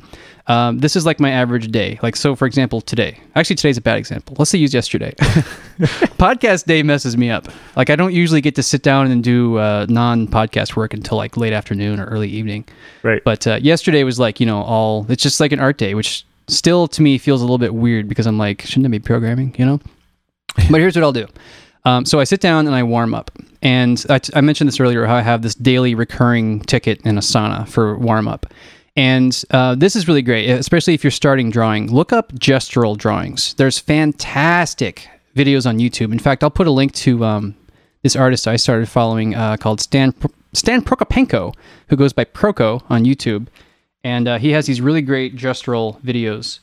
[0.47, 1.99] Um, this is like my average day.
[2.01, 3.19] Like so, for example, today.
[3.35, 4.35] Actually, today's a bad example.
[4.39, 5.13] Let's say use yesterday.
[6.17, 7.47] podcast day messes me up.
[7.75, 11.37] Like I don't usually get to sit down and do uh, non-podcast work until like
[11.37, 12.67] late afternoon or early evening.
[13.03, 13.23] right.
[13.23, 16.25] But uh, yesterday was like you know all it's just like an art day, which
[16.47, 19.55] still to me feels a little bit weird because I'm like shouldn't I be programming?
[19.57, 19.79] You know.
[20.71, 21.27] but here's what I'll do.
[21.85, 25.05] Um, so I sit down and I warm up, and I, I mentioned this earlier
[25.05, 28.45] how I have this daily recurring ticket in Asana for warm up.
[28.95, 31.89] And uh, this is really great, especially if you're starting drawing.
[31.89, 33.53] Look up gestural drawings.
[33.53, 36.11] There's fantastic videos on YouTube.
[36.11, 37.55] In fact, I'll put a link to um,
[38.03, 40.13] this artist I started following uh, called Stan
[40.53, 41.53] Stan Prokopenko,
[41.87, 43.47] who goes by Proko on YouTube,
[44.03, 46.59] and uh, he has these really great gestural videos.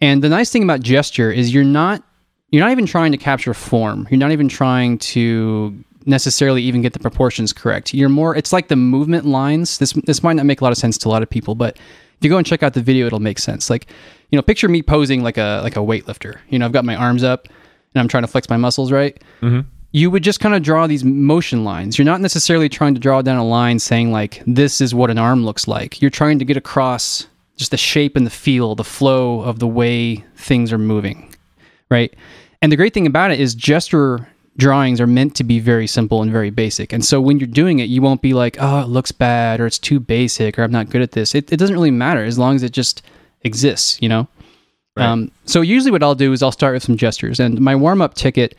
[0.00, 2.04] And the nice thing about gesture is you're not
[2.50, 4.06] you're not even trying to capture form.
[4.10, 7.94] You're not even trying to necessarily even get the proportions correct.
[7.94, 9.78] You're more it's like the movement lines.
[9.78, 11.76] This this might not make a lot of sense to a lot of people, but
[11.76, 13.70] if you go and check out the video it'll make sense.
[13.70, 13.86] Like,
[14.30, 16.38] you know, picture me posing like a like a weightlifter.
[16.48, 17.48] You know, I've got my arms up
[17.94, 19.20] and I'm trying to flex my muscles, right?
[19.42, 19.60] Mm-hmm.
[19.92, 21.98] You would just kind of draw these motion lines.
[21.98, 25.18] You're not necessarily trying to draw down a line saying like this is what an
[25.18, 26.00] arm looks like.
[26.00, 27.26] You're trying to get across
[27.56, 31.30] just the shape and the feel, the flow of the way things are moving
[31.90, 32.14] right?
[32.62, 36.22] And the great thing about it is gesture drawings are meant to be very simple
[36.22, 36.92] and very basic.
[36.92, 39.66] And so when you're doing it, you won't be like, oh, it looks bad or
[39.66, 41.34] it's too basic or I'm not good at this.
[41.34, 43.02] It, it doesn't really matter as long as it just
[43.42, 44.28] exists, you know?
[44.96, 45.06] Right.
[45.06, 47.40] Um, so usually what I'll do is I'll start with some gestures.
[47.40, 48.56] And my warm up ticket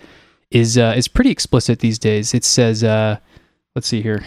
[0.50, 2.34] is uh, is pretty explicit these days.
[2.34, 3.18] It says, uh,
[3.76, 4.24] let's see here.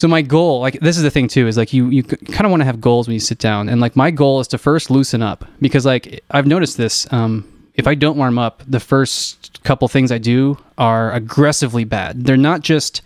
[0.00, 2.50] So my goal, like this is the thing too, is like you you kind of
[2.50, 4.90] want to have goals when you sit down, and like my goal is to first
[4.90, 7.10] loosen up because like I've noticed this.
[7.12, 12.24] Um, if I don't warm up, the first couple things I do are aggressively bad.
[12.24, 13.02] They're not just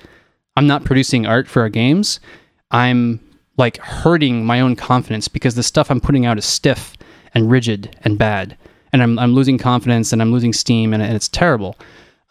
[0.56, 2.20] I'm not producing art for our games.
[2.70, 3.20] I'm
[3.56, 6.96] like hurting my own confidence because the stuff I'm putting out is stiff
[7.34, 8.56] and rigid and bad,
[8.92, 11.76] and I'm I'm losing confidence and I'm losing steam and, and it's terrible.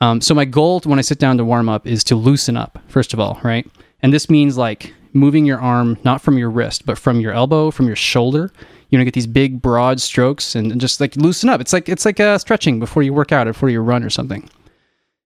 [0.01, 2.79] Um, so my goal when I sit down to warm up is to loosen up
[2.87, 3.67] first of all, right?
[4.01, 7.69] And this means like moving your arm not from your wrist but from your elbow,
[7.69, 8.51] from your shoulder.
[8.89, 11.61] You know, get these big broad strokes and, and just like loosen up.
[11.61, 14.09] It's like it's like uh, stretching before you work out or before you run or
[14.09, 14.49] something.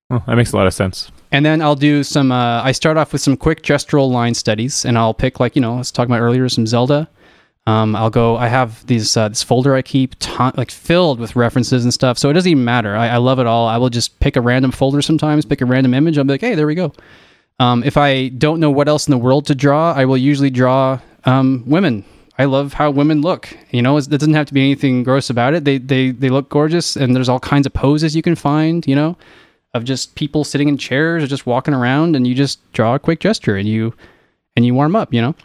[0.10, 1.12] Well, that makes a lot of sense.
[1.32, 2.32] And then I'll do some.
[2.32, 5.62] Uh, I start off with some quick gestural line studies, and I'll pick like you
[5.62, 7.10] know, I was talking about earlier, some Zelda,
[7.66, 8.36] Um, I'll go.
[8.36, 12.18] I have these uh, this folder I keep ton, like filled with references and stuff.
[12.18, 12.96] So it doesn't even matter.
[12.96, 13.68] I, I love it all.
[13.68, 16.18] I will just pick a random folder sometimes, pick a random image.
[16.18, 16.94] I'll be like, hey, there we go.
[17.60, 20.50] Um, if I don't know what else in the world to draw, I will usually
[20.50, 22.04] draw um, women.
[22.38, 23.56] I love how women look.
[23.72, 25.66] You know, it doesn't have to be anything gross about it.
[25.66, 28.86] They they they look gorgeous, and there's all kinds of poses you can find.
[28.88, 29.18] You know,
[29.74, 33.00] of just people sitting in chairs or just walking around, and you just draw a
[33.00, 33.94] quick gesture and you
[34.56, 35.14] and you warm up.
[35.14, 35.36] You know,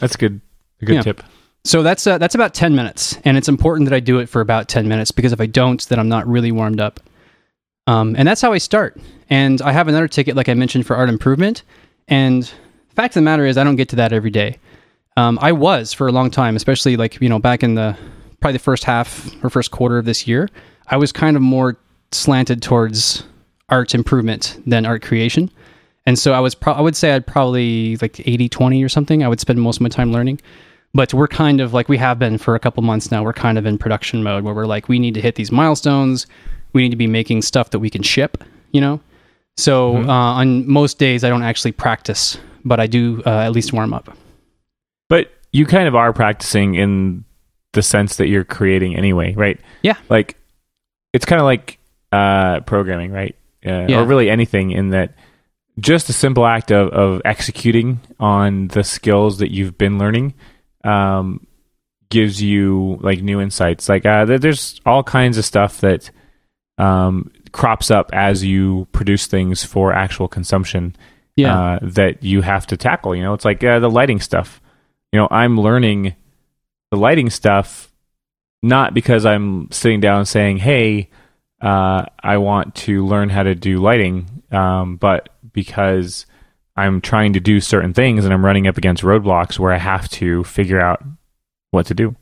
[0.00, 0.40] That's good.
[0.82, 1.02] A good Yeah.
[1.02, 1.22] tip.
[1.64, 4.40] so that's uh, that's about ten minutes, and it's important that I do it for
[4.40, 7.00] about ten minutes because if I don't, then I'm not really warmed up.
[7.86, 8.98] Um, and that's how I start.
[9.30, 11.62] And I have another ticket, like I mentioned, for art improvement.
[12.08, 14.58] And the fact of the matter is, I don't get to that every day.
[15.16, 17.96] Um, I was for a long time, especially like you know back in the
[18.40, 20.48] probably the first half or first quarter of this year.
[20.88, 21.76] I was kind of more
[22.12, 23.24] slanted towards
[23.68, 25.50] art improvement than art creation.
[26.06, 29.24] And so I was pro- I would say I'd probably like 80 20 or something.
[29.24, 30.40] I would spend most of my time learning.
[30.94, 33.22] But we're kind of like we have been for a couple months now.
[33.22, 36.26] We're kind of in production mode where we're like we need to hit these milestones.
[36.72, 38.42] We need to be making stuff that we can ship,
[38.72, 39.00] you know.
[39.56, 43.72] So uh, on most days I don't actually practice, but I do uh, at least
[43.72, 44.16] warm up.
[45.08, 47.24] But you kind of are practicing in
[47.72, 49.60] the sense that you're creating anyway, right?
[49.82, 49.96] Yeah.
[50.08, 50.36] Like
[51.12, 51.78] it's kind of like
[52.12, 53.34] uh, programming, right?
[53.64, 54.00] Uh, Yeah.
[54.00, 55.14] Or really anything in that
[55.78, 60.34] just a simple act of, of executing on the skills that you've been learning
[60.84, 61.46] um,
[62.08, 63.88] gives you like new insights.
[63.88, 66.10] Like uh, there's all kinds of stuff that
[66.78, 70.96] um, crops up as you produce things for actual consumption
[71.36, 71.58] Yeah.
[71.58, 73.14] uh, that you have to tackle.
[73.14, 74.60] You know, it's like uh, the lighting stuff.
[75.16, 76.14] You know, I'm learning
[76.90, 77.90] the lighting stuff
[78.62, 81.08] not because I'm sitting down saying, "Hey,
[81.58, 86.26] uh, I want to learn how to do lighting," um, but because
[86.76, 90.06] I'm trying to do certain things and I'm running up against roadblocks where I have
[90.20, 91.02] to figure out
[91.70, 92.14] what to do.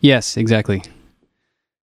[0.00, 0.82] Yes, exactly.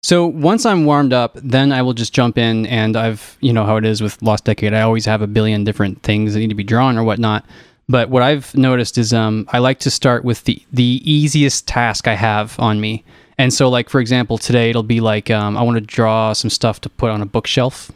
[0.02, 3.64] So once I'm warmed up, then I will just jump in, and I've you know
[3.64, 4.74] how it is with Lost Decade.
[4.74, 7.46] I always have a billion different things that need to be drawn or whatnot.
[7.90, 12.06] But what I've noticed is um, I like to start with the the easiest task
[12.06, 13.02] I have on me.
[13.36, 16.50] And so, like for example, today it'll be like um, I want to draw some
[16.50, 17.90] stuff to put on a bookshelf.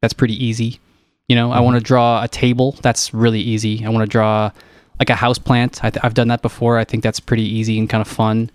[0.00, 0.78] That's pretty easy.
[1.28, 2.76] You know, I want to draw a table.
[2.82, 3.84] That's really easy.
[3.84, 4.52] I want to draw
[5.00, 5.82] like a house plant.
[5.82, 6.78] I th- I've done that before.
[6.78, 8.48] I think that's pretty easy and kind of fun.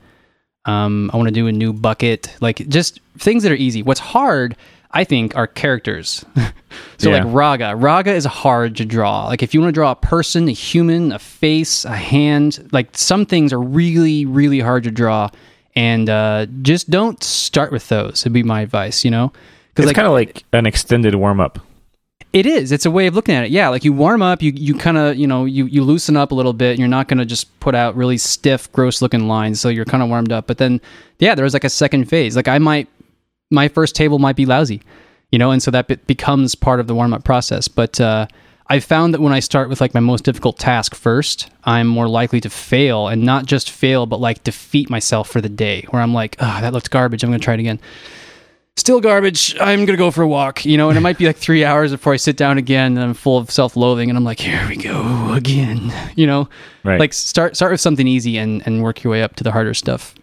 [0.64, 3.84] Um, I want to do a new bucket, like just things that are easy.
[3.84, 4.56] What's hard,
[4.98, 6.26] I think, are characters.
[6.98, 7.24] so Yeah.
[7.24, 9.28] like Raga, Raga is hard to draw.
[9.28, 12.98] Like if you want to draw a person, a human, a face, a hand, like
[12.98, 15.30] some things are really, really hard to draw,
[15.76, 18.24] and uh, just don't start with those.
[18.24, 19.06] Would be my advice.
[19.06, 19.32] You know,
[19.76, 21.60] Because It's kind of like an extended warm up.
[22.34, 22.72] it is.
[22.72, 23.52] It's a way of looking at it.
[23.52, 26.32] Yeah, like you warm up, you you kind of you know you you loosen up
[26.32, 26.80] a little bit.
[26.80, 29.62] You're not going to just put out really stiff, gross looking lines.
[29.62, 30.48] So you're kind of warmed up.
[30.48, 30.82] But then,
[31.20, 32.36] yeah, there's like a second phase.
[32.36, 32.88] Like I might,
[33.52, 34.82] my first table might be lousy,
[35.32, 37.68] you know, and so that be- becomes part of the warm up process.
[37.68, 38.28] But uh,
[38.68, 42.08] I found that when I start with like my most difficult task first, I'm more
[42.10, 45.86] likely to fail, and not just fail, but like defeat myself for the day.
[45.92, 47.24] Where I'm like, ah, that looks garbage.
[47.24, 47.80] I'm going to try it again
[48.76, 49.56] still garbage.
[49.60, 51.92] I'm gonna go for a walk, you know, and it might be like three hours
[51.92, 54.78] before I sit down again, and I'm full of self-loathing, and I'm like, here we
[54.78, 56.48] go again, you know,
[56.84, 57.00] Right.
[57.00, 59.74] like start start with something easy and and work your way up to the harder
[59.74, 60.14] stuff.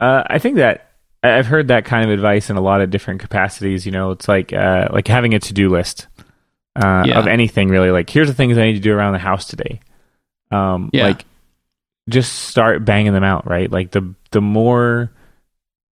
[0.00, 0.92] Uh, I think that
[1.24, 3.86] I've heard that kind of advice in a lot of different capacities.
[3.86, 6.06] You know, it's like uh, like having a to do list
[6.76, 7.18] uh, Yeah.
[7.18, 7.90] of anything really.
[7.90, 9.80] Like, here's the things I need to do around the house today.
[10.50, 11.04] Um, Yeah.
[11.06, 11.24] Like,
[12.10, 13.46] just start banging them out.
[13.48, 13.70] Right.
[13.70, 15.10] Like the the more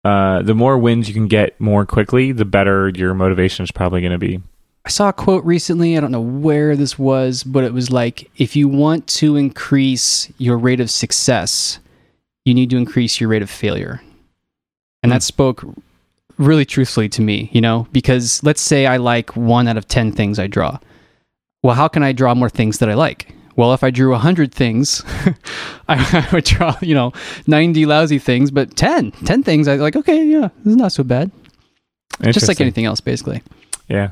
[0.05, 4.01] uh, the more wins you can get more quickly, the better your motivation is probably
[4.01, 4.41] going to be.
[4.87, 5.99] I saw a quote recently.
[5.99, 10.33] I don't know where this was, but it was like, if you want to increase
[10.39, 11.79] your rate of success,
[12.47, 14.01] you need to increase your rate of failure.
[15.03, 15.15] And Hmm.
[15.17, 15.65] that spoke
[16.39, 20.13] really truthfully to me, you know, because let's say I like one out of 10
[20.13, 20.79] things I draw.
[21.63, 23.35] Well, how can I draw more things that I like?
[23.57, 25.03] Well, if I drew 100 things,
[25.89, 27.13] I, I would draw, you know,
[27.49, 31.03] 90 lousy things, but 10, 10 things I like, okay, yeah, this is not so
[31.03, 31.33] bad.
[32.23, 33.43] Just like anything else, basically.
[33.89, 34.11] Yeah.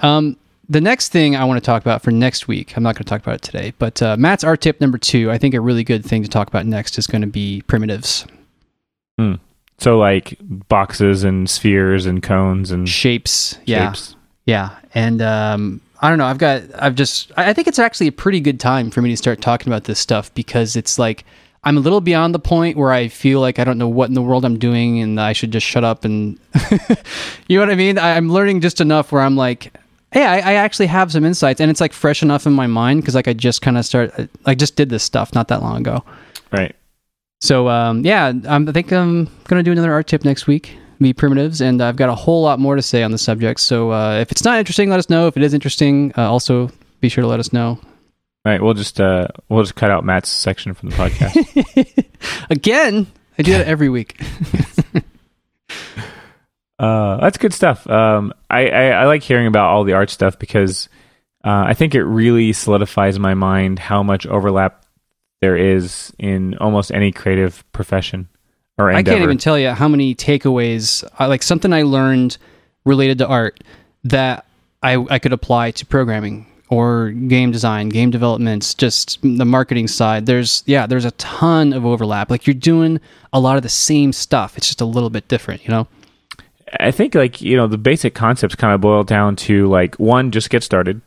[0.00, 0.36] Um,
[0.68, 3.08] the next thing I want to talk about for next week, I'm not going to
[3.10, 5.84] talk about it today, but uh, Matt's art tip number two, I think a really
[5.84, 8.26] good thing to talk about next is going to be primitives,
[9.78, 13.58] So like boxes and spheres and cones and shapes.
[13.64, 13.92] Yeah.
[13.92, 14.16] shapes.
[14.46, 14.78] Yeah.
[14.94, 16.26] And um, I don't know.
[16.26, 19.16] I've got, I've just, I think it's actually a pretty good time for me to
[19.16, 21.24] start talking about this stuff because it's like,
[21.64, 24.14] I'm a little beyond the point where I feel like I don't know what in
[24.14, 26.38] the world I'm doing and I should just shut up and,
[27.48, 27.98] you know what I mean?
[27.98, 29.72] I, I'm learning just enough where I'm like,
[30.12, 33.00] hey, I, I actually have some insights and it's like fresh enough in my mind
[33.00, 34.12] because like I just kind of start,
[34.44, 36.04] I just did this stuff not that long ago.
[36.52, 36.76] Right.
[37.44, 40.78] So um, yeah, I'm, I think I'm gonna do another art tip next week.
[40.98, 43.60] Be primitives, and I've got a whole lot more to say on the subject.
[43.60, 45.26] So uh, if it's not interesting, let us know.
[45.26, 46.70] If it is interesting, uh, also
[47.00, 47.68] be sure to let us know.
[47.72, 47.80] All
[48.46, 52.48] right, we'll just uh, we'll just cut out Matt's section from the podcast.
[52.50, 53.06] Again,
[53.38, 54.18] I do that every week.
[56.78, 57.86] uh, that's good stuff.
[57.86, 60.88] Um, I, I I like hearing about all the art stuff because
[61.44, 64.83] uh, I think it really solidifies my mind how much overlap
[65.44, 68.26] there is in almost any creative profession
[68.78, 72.38] or I can't even tell you how many takeaways, like something I learned
[72.86, 73.62] related to art
[74.04, 74.46] that
[74.82, 80.24] I, I could apply to programming or game design, game developments, just the marketing side.
[80.24, 82.30] There's, yeah, there's a ton of overlap.
[82.30, 82.98] Like you're doing
[83.34, 84.56] a lot of the same stuff.
[84.56, 85.86] It's just a little bit different, you know?
[86.80, 90.32] I think like you know the basic concepts kind of boil down to like one,
[90.32, 91.02] just get started.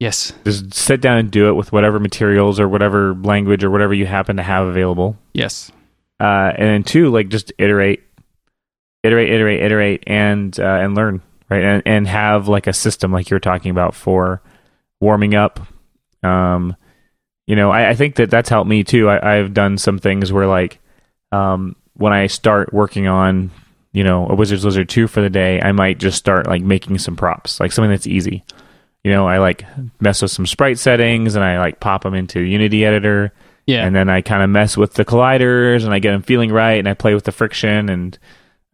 [0.00, 0.32] Yes.
[0.44, 4.06] Just sit down and do it with whatever materials or whatever language or whatever you
[4.06, 5.18] happen to have available.
[5.34, 5.70] Yes.
[6.18, 8.02] Uh, and then two, like just iterate,
[9.02, 11.20] iterate, iterate, iterate, and uh, and learn,
[11.50, 11.62] right?
[11.62, 14.40] And and have like a system, like you're talking about, for
[15.00, 15.60] warming up.
[16.22, 16.76] Um,
[17.46, 19.08] you know, I, I think that that's helped me too.
[19.08, 20.78] I, I've done some things where like,
[21.30, 23.50] um, when I start working on,
[23.92, 26.96] you know, a Wizard's Lizard two for the day, I might just start like making
[26.98, 28.44] some props, like something that's easy.
[29.04, 29.64] You know, I like
[30.00, 33.32] mess with some sprite settings and I like pop them into Unity editor.
[33.66, 33.86] Yeah.
[33.86, 36.78] and then I kind of mess with the colliders and I get them feeling right
[36.78, 38.18] and I play with the friction and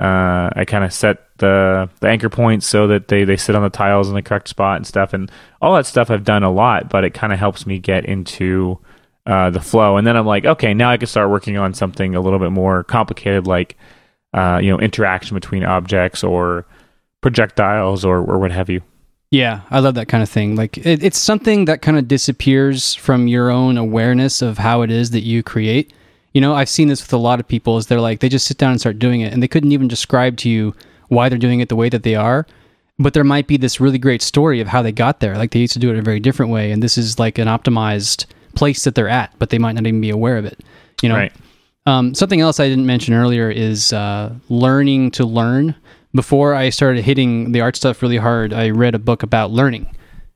[0.00, 3.62] uh, I kind of set the the anchor points so that they they sit on
[3.62, 5.12] the tiles in the correct spot and stuff.
[5.12, 8.06] And all that stuff I've done a lot but it kind of helps me get
[8.06, 8.78] into
[9.26, 9.96] uh, the flow.
[9.98, 12.52] And then I'm like okay now I can start working on something a little bit
[12.52, 13.76] more complicated like
[14.32, 16.66] uh, you know interaction between objects or
[17.20, 18.82] projectiles or or what have you
[19.30, 20.54] Yeah, I love that kind of thing.
[20.54, 24.90] Like it, it's something that kind of disappears from your own awareness of how it
[24.90, 25.92] is that you create.
[26.32, 27.76] You know, I've seen this with a lot of people.
[27.76, 29.88] Is they're like they just sit down and start doing it, and they couldn't even
[29.88, 30.74] describe to you
[31.08, 32.46] why they're doing it the way that they are.
[32.98, 35.36] But there might be this really great story of how they got there.
[35.36, 37.48] Like they used to do it a very different way, and this is like an
[37.48, 40.62] optimized place that they're at, but they might not even be aware of it.
[41.02, 41.32] You know, right
[41.86, 45.74] um, something else I didn't mention earlier is uh, learning to learn.
[46.16, 49.86] Before I started hitting the art stuff really hard, I read a book about learning.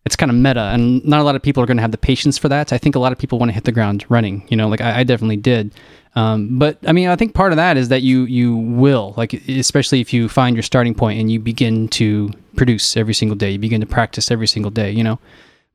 [0.07, 1.99] It's kind of meta, and not a lot of people are going to have the
[1.99, 2.73] patience for that.
[2.73, 4.47] I think a lot of people want to hit the ground running.
[4.49, 5.75] You know, like I, I definitely did.
[6.17, 9.33] Um, but I mean, I think part of that is that you you will like,
[9.49, 13.51] especially if you find your starting point and you begin to produce every single day,
[13.53, 14.91] you begin to practice every single day.
[14.91, 15.19] You know,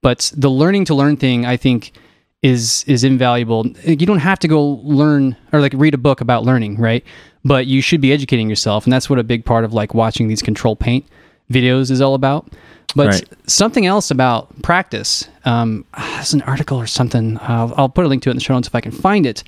[0.02, 1.94] but the learning to learn thing, I think,
[2.42, 3.66] is is invaluable.
[3.84, 7.04] You don't have to go learn or like read a book about learning, right?
[7.46, 10.28] But you should be educating yourself, and that's what a big part of like watching
[10.28, 11.06] these Ctrl+Paint
[11.52, 12.52] videos is all about.
[12.96, 13.24] But Right.
[13.46, 15.28] something else about practice.
[15.46, 17.38] Um, there's an article or something.
[17.42, 19.26] I'll, I'll put a link to it in the show notes if I can find
[19.26, 19.44] it.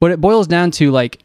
[0.00, 1.22] But it boils down to like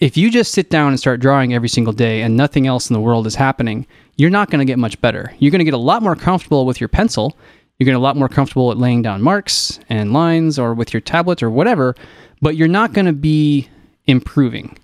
[0.00, 2.94] if you just sit down and start drawing every single day and nothing else in
[2.94, 5.32] the world is happening, you're not going to get much better.
[5.38, 7.36] You're going to get a lot more comfortable with your pencil.
[7.78, 10.74] You're going to get a lot more comfortable at laying down marks and lines or
[10.74, 11.94] with your tablet or whatever,
[12.40, 13.68] but you're not going to be
[14.06, 14.76] improving.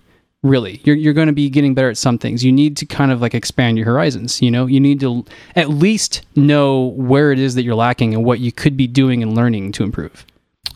[0.43, 2.43] Really, you're, you're going to be getting better at some things.
[2.43, 4.41] You need to kind of like expand your horizons.
[4.41, 5.25] You know, you need to
[5.55, 9.23] at least know where it is that you're lacking and what you could be doing
[9.23, 10.25] and learning to improve.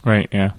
[0.03, 0.51] right yeah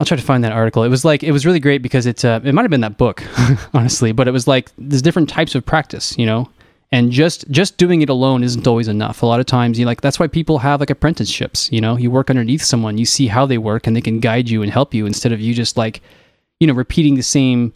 [0.00, 0.82] I'll try to find that article.
[0.82, 2.98] It was like it was really great because it's uh, it might have been that
[2.98, 3.22] book,
[3.74, 6.50] honestly, but it was like there's different types of practice, you know,
[6.90, 9.22] and just just doing it alone isn't always enough.
[9.22, 11.70] A lot of times, you like that's why people have like apprenticeships.
[11.70, 14.50] You know, you work underneath someone, you see how they work, and they can guide
[14.50, 16.02] you and help you instead of you just like,
[16.58, 17.72] you know, repeating the same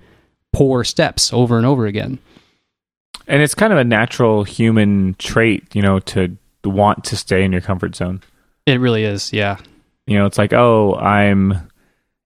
[0.53, 2.19] poor steps over and over again.
[3.27, 7.53] and it's kind of a natural human trait you know to want to stay in
[7.53, 8.21] your comfort zone
[8.67, 9.57] It really is, yeah,
[10.07, 11.53] you know it's like oh i'm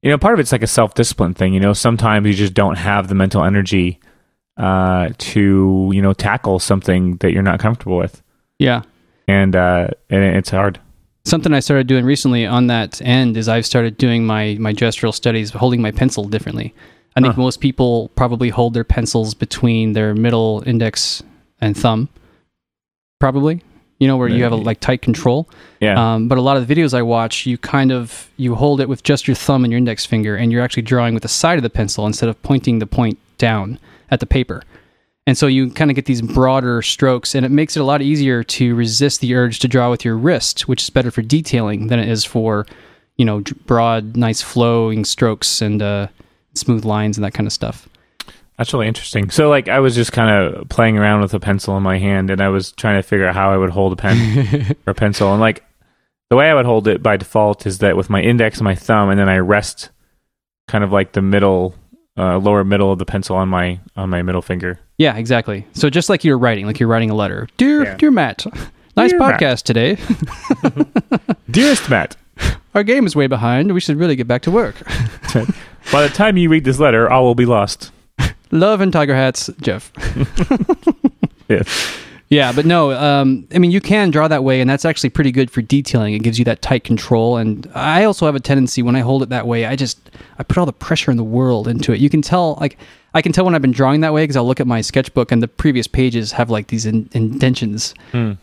[0.02, 2.76] you know part of it's like a self-discipline thing you know sometimes you just don't
[2.76, 4.00] have the mental energy
[4.56, 8.22] uh to you know tackle something that you're not comfortable with
[8.58, 8.82] yeah.
[9.28, 10.78] and uh and it's hard
[11.24, 15.14] Something I started doing recently on that end is I've started doing my my gestural
[15.14, 16.74] studies, holding my pencil differently.
[17.16, 17.42] I think Huh.
[17.42, 21.22] most people probably hold their pencils between their middle index
[21.60, 22.08] and thumb,
[23.20, 23.62] probably.
[23.98, 25.48] You know where you have a like tight control.
[25.80, 28.80] yeah Um, but a lot of the videos I watch, you kind of you hold
[28.80, 31.28] it with just your thumb and your index finger, and you're actually drawing with the
[31.28, 33.78] side of the pencil instead of pointing the point down
[34.10, 34.62] at the paper.
[35.24, 38.02] And so you kind of get these broader strokes, and it makes it a lot
[38.02, 41.86] easier to resist the urge to draw with your wrist, which is better for detailing
[41.86, 42.66] than it is for,
[43.18, 46.08] you know, broad, nice flowing strokes and uh,
[46.54, 47.88] smooth lines and that kind of stuff.
[48.58, 49.30] That's really interesting.
[49.30, 52.30] So, like, I was just kind of playing around with a pencil in my hand,
[52.30, 54.94] and I was trying to figure out how I would hold a pen or a
[54.94, 55.32] pencil.
[55.32, 55.64] And like,
[56.30, 58.74] the way I would hold it by default is that with my index and my
[58.74, 59.90] thumb, and then I rest
[60.68, 61.74] kind of like the middle
[62.16, 64.78] uh, lower middle of the pencil on my on my middle finger.
[64.98, 65.66] Yeah, exactly.
[65.72, 67.48] So just like you're writing, like you're writing a letter.
[67.56, 67.96] Dear Yeah.
[67.96, 68.44] dear Matt,
[68.96, 69.40] nice Dear Matt.
[69.40, 69.96] podcast today.
[71.50, 72.16] Dearest Matt,
[72.74, 73.72] Our game is way behind.
[73.72, 74.74] We should really get back to work.
[75.90, 77.90] By the time you read this letter, all will be lost.
[78.50, 79.90] Love and tiger hats, Jeff.
[81.48, 81.98] Yes.
[82.32, 85.32] Yeah, but no, um, I mean, you can draw that way, and that's actually pretty
[85.32, 86.14] good for detailing.
[86.14, 87.36] It gives you that tight control.
[87.36, 89.98] And I also have a tendency when I hold it that way, I just
[90.38, 92.00] I put all the pressure in the world into it.
[92.00, 92.78] You can tell, like,
[93.12, 95.30] I can tell when I've been drawing that way because I'll look at my sketchbook
[95.30, 97.92] and the previous pages have like these in- indentions,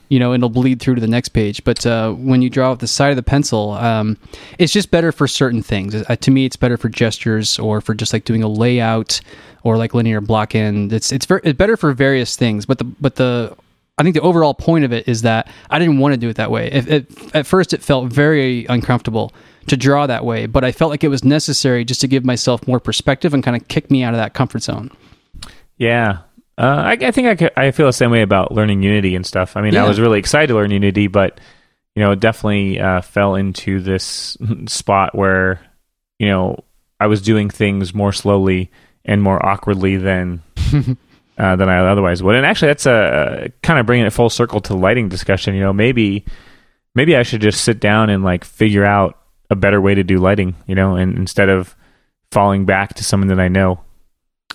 [0.10, 1.64] you know, and it'll bleed through to the next page.
[1.64, 4.18] But uh, when you draw with the side of the pencil, um,
[4.60, 5.96] it's just better for certain things.
[5.96, 9.20] Uh, to me, it's better for gestures or for just like doing a layout
[9.64, 10.94] or like linear block in.
[10.94, 12.68] It's it's, ver- it's better for various things.
[12.68, 13.58] But the but the
[14.00, 16.38] I think the overall point of it is that I didn't want to do it
[16.38, 16.72] that way.
[17.34, 19.34] At first, it felt very uncomfortable
[19.68, 22.66] to draw that way, but I felt like it was necessary just to give myself
[22.66, 24.90] more perspective and kind of kick me out of that comfort zone.
[25.78, 26.20] Yeah.
[26.58, 29.26] Uh, I, I think I, could, I feel the same way about learning Unity and
[29.26, 29.58] stuff.
[29.58, 31.40] I mean, I was really excited to learn Unity, but
[31.96, 34.38] you know, it definitely uh, fell into this
[34.68, 35.60] spot where
[36.20, 36.64] you know
[37.00, 38.72] I was doing things more slowly
[39.04, 40.42] and more awkwardly than
[41.40, 42.36] uh, than I otherwise would.
[42.36, 45.56] And actually, that's a kind of bringing it full circle to lighting discussion.
[45.56, 46.26] You know, maybe
[46.96, 49.18] maybe I should just sit down and like figure out
[49.50, 50.56] a better way to do lighting.
[50.68, 51.76] You know, and instead of
[52.32, 53.82] falling back to someone that I know.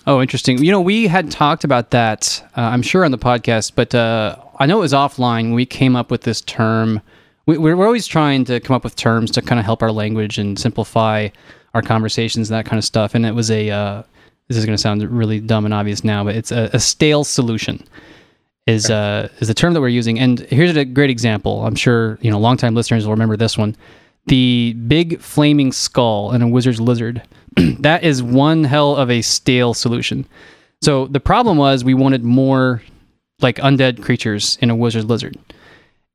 [0.07, 0.63] Oh, interesting.
[0.63, 4.35] You know, we had talked about that, uh, I'm sure, on the podcast, but uh,
[4.59, 5.55] I know it was offline.
[5.55, 7.01] We came up with this term.
[7.47, 9.91] We, we're we're always trying to come up with terms to kind of help our
[9.91, 11.29] language and simplify
[11.73, 13.15] our conversations and that kind of stuff.
[13.15, 14.03] And it was a, uh,
[14.47, 17.23] this is going to sound really dumb and obvious now, but it's a, a stale
[17.23, 17.83] solution.
[18.67, 21.65] Is uh is the term that we're using, and here's a great example.
[21.67, 23.75] I'm sure you know longtime listeners will remember this one.
[24.25, 27.21] The big flaming skull in a Wizard's Lizard.
[27.79, 30.25] that is one hell of a stale solution.
[30.81, 32.81] So the problem was we wanted more
[33.39, 35.37] like undead creatures in a Wizard's Lizard.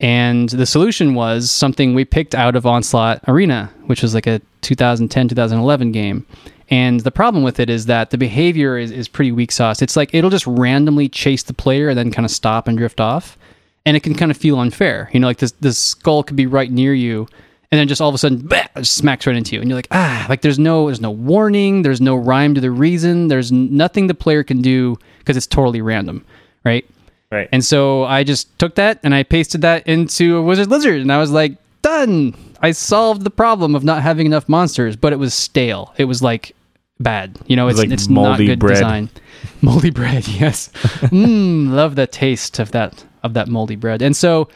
[0.01, 4.41] And the solution was something we picked out of Onslaught Arena, which was like a
[4.63, 6.27] 2010 2011 game.
[6.71, 9.83] And the problem with it is that the behavior is, is pretty weak sauce.
[9.83, 13.01] It's like it'll just randomly chase the player and then kind of stop and drift
[13.01, 13.37] off.
[13.85, 15.11] And it can kind of feel unfair.
[15.13, 17.27] You know, like this, this skull could be right near you
[17.73, 19.87] and then just all of a sudden bah, smacks right into you and you're like
[19.93, 24.09] ah like there's no there's no warning there's no rhyme to the reason there's nothing
[24.09, 26.25] the player can do because it's totally random
[26.65, 26.85] right
[27.31, 27.49] Right.
[27.53, 31.13] and so i just took that and i pasted that into a wizard lizard and
[31.13, 31.53] i was like
[31.83, 36.07] done i solved the problem of not having enough monsters but it was stale it
[36.07, 36.57] was like
[37.01, 38.75] bad you know was it's, like it's not good bread.
[38.75, 39.09] design
[39.63, 40.69] moldy bread yes
[41.09, 44.49] mm, love the taste of that of that moldy bread and so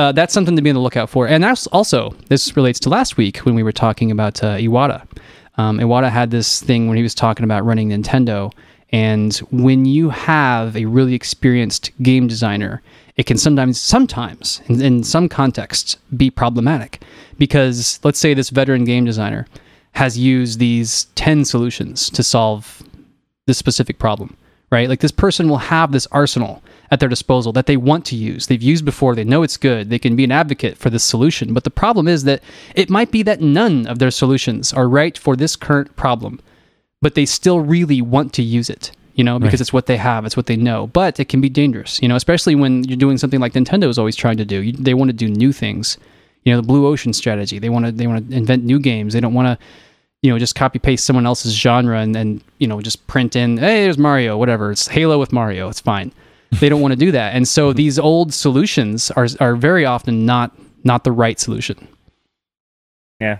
[0.00, 1.28] uh, that's something to be on the lookout for.
[1.28, 5.06] And that's also this relates to last week when we were talking about uh, Iwata.
[5.58, 8.50] Um, Iwata had this thing when he was talking about running Nintendo,
[8.92, 12.80] and when you have a really experienced game designer,
[13.16, 17.02] it can sometimes, sometimes, in, in some contexts, be problematic
[17.36, 19.46] because let's say this veteran game designer
[19.92, 22.82] has used these ten solutions to solve
[23.46, 24.36] this specific problem,
[24.70, 24.88] right?
[24.88, 28.46] Like this person will have this arsenal at their disposal that they want to use.
[28.46, 31.54] They've used before, they know it's good, they can be an advocate for this solution.
[31.54, 32.42] But the problem is that
[32.74, 36.40] it might be that none of their solutions are right for this current problem,
[37.00, 38.92] but they still really want to use it.
[39.14, 40.86] You know, because it's what they have, it's what they know.
[40.86, 43.98] But it can be dangerous, you know, especially when you're doing something like Nintendo is
[43.98, 44.62] always trying to do.
[44.62, 45.98] You, they want to do new things.
[46.44, 47.58] You know, the blue ocean strategy.
[47.58, 49.12] They want to they want to invent new games.
[49.12, 49.66] They don't want to
[50.22, 53.56] you know, just copy paste someone else's genre and then, you know, just print in,
[53.56, 54.70] hey, there's Mario, whatever.
[54.70, 55.68] It's Halo with Mario.
[55.68, 56.12] It's fine.
[56.58, 57.34] They don't want to do that.
[57.34, 57.76] And so mm-hmm.
[57.76, 60.54] these old solutions are are very often not
[60.84, 61.88] not the right solution.
[63.20, 63.38] Yeah.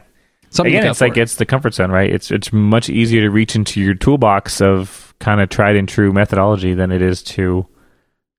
[0.51, 1.21] Something Again, it's like for.
[1.21, 2.11] it's the comfort zone, right?
[2.11, 6.13] It's it's much easier to reach into your toolbox of kind of tried and true
[6.13, 7.67] methodology than it is to,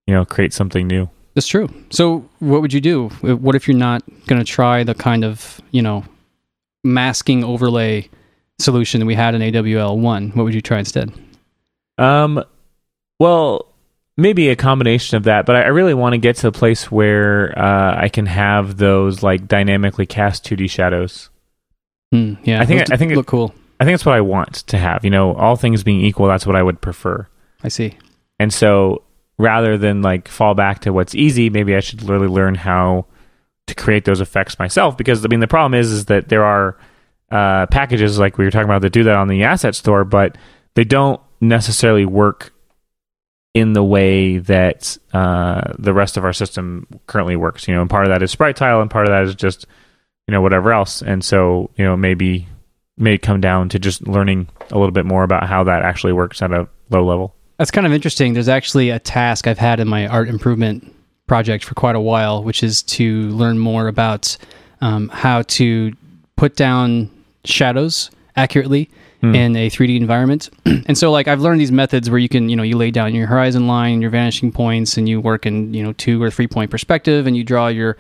[0.08, 1.10] you know, create something new.
[1.34, 1.70] That's true.
[1.92, 3.08] So what would you do?
[3.22, 6.04] What if you're not going to try the kind of, you know,
[6.84, 8.10] masking overlay
[8.60, 10.30] solution that we had in AWL 1?
[10.32, 11.12] What would you try instead?
[11.98, 12.44] Um,
[13.20, 13.68] well,
[14.18, 16.92] maybe a combination of that, but I I really want to get to a place
[16.92, 21.30] where uh, I can have those like dynamically cast 2D shadows.
[22.12, 22.62] Hmm, yeah.
[22.62, 23.54] I think- those I think it- look cool.
[23.80, 25.04] I think that's what I want to have.
[25.04, 27.28] You know, all things being equal, that's what I would prefer.
[27.64, 27.98] I see.
[28.38, 29.02] And so
[29.42, 33.08] rather than like fall back to what's easy, maybe I should really learn how
[33.68, 34.98] to create those effects myself.
[34.98, 36.78] Because I mean, the problem is, is that there are
[37.32, 40.38] uh, packages like we were talking about that do that on the asset store, but
[40.76, 42.54] they don't necessarily work
[43.54, 47.68] in the way that uh, the rest of our system currently works.
[47.68, 49.66] You know, and part of that is SpriteTile, and part of that is just
[50.28, 51.02] you know whatever else.
[51.02, 52.48] And so you know maybe
[52.98, 56.42] may come down to just learning a little bit more about how that actually works
[56.42, 57.36] at a low level.
[57.62, 58.34] That's kind of interesting.
[58.34, 60.92] There's actually a task I've had in my art improvement
[61.28, 64.36] project for quite a while, which is to learn more about
[64.82, 65.94] um, how to
[66.38, 67.12] put down
[67.46, 68.90] shadows accurately
[69.22, 69.36] Hmm.
[69.36, 70.50] in a 3D environment.
[70.66, 73.14] and so, like, I've learned these methods where you can, you know, you lay down
[73.14, 76.48] your horizon line, your vanishing points, and you work in, you know, two or three
[76.48, 77.96] point perspective, and you draw your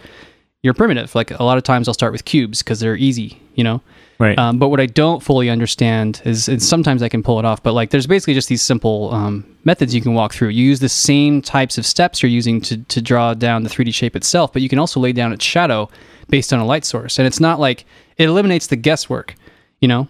[0.63, 1.13] your primitive.
[1.13, 3.83] Like a lot of times, I'll start with cubes because they're easy, you know.
[4.21, 4.37] Right.
[4.37, 7.63] Um, but what I don't fully understand is, and sometimes I can pull it off,
[7.63, 10.49] but like there's basically just these simple um, methods you can walk through.
[10.49, 13.91] You use the same types of steps you're using to, to draw down the 3D
[13.95, 15.89] shape itself, but you can also lay down its shadow
[16.29, 17.17] based on a light source.
[17.17, 17.83] And it's not like
[18.17, 19.33] it eliminates the guesswork,
[19.79, 20.07] you know?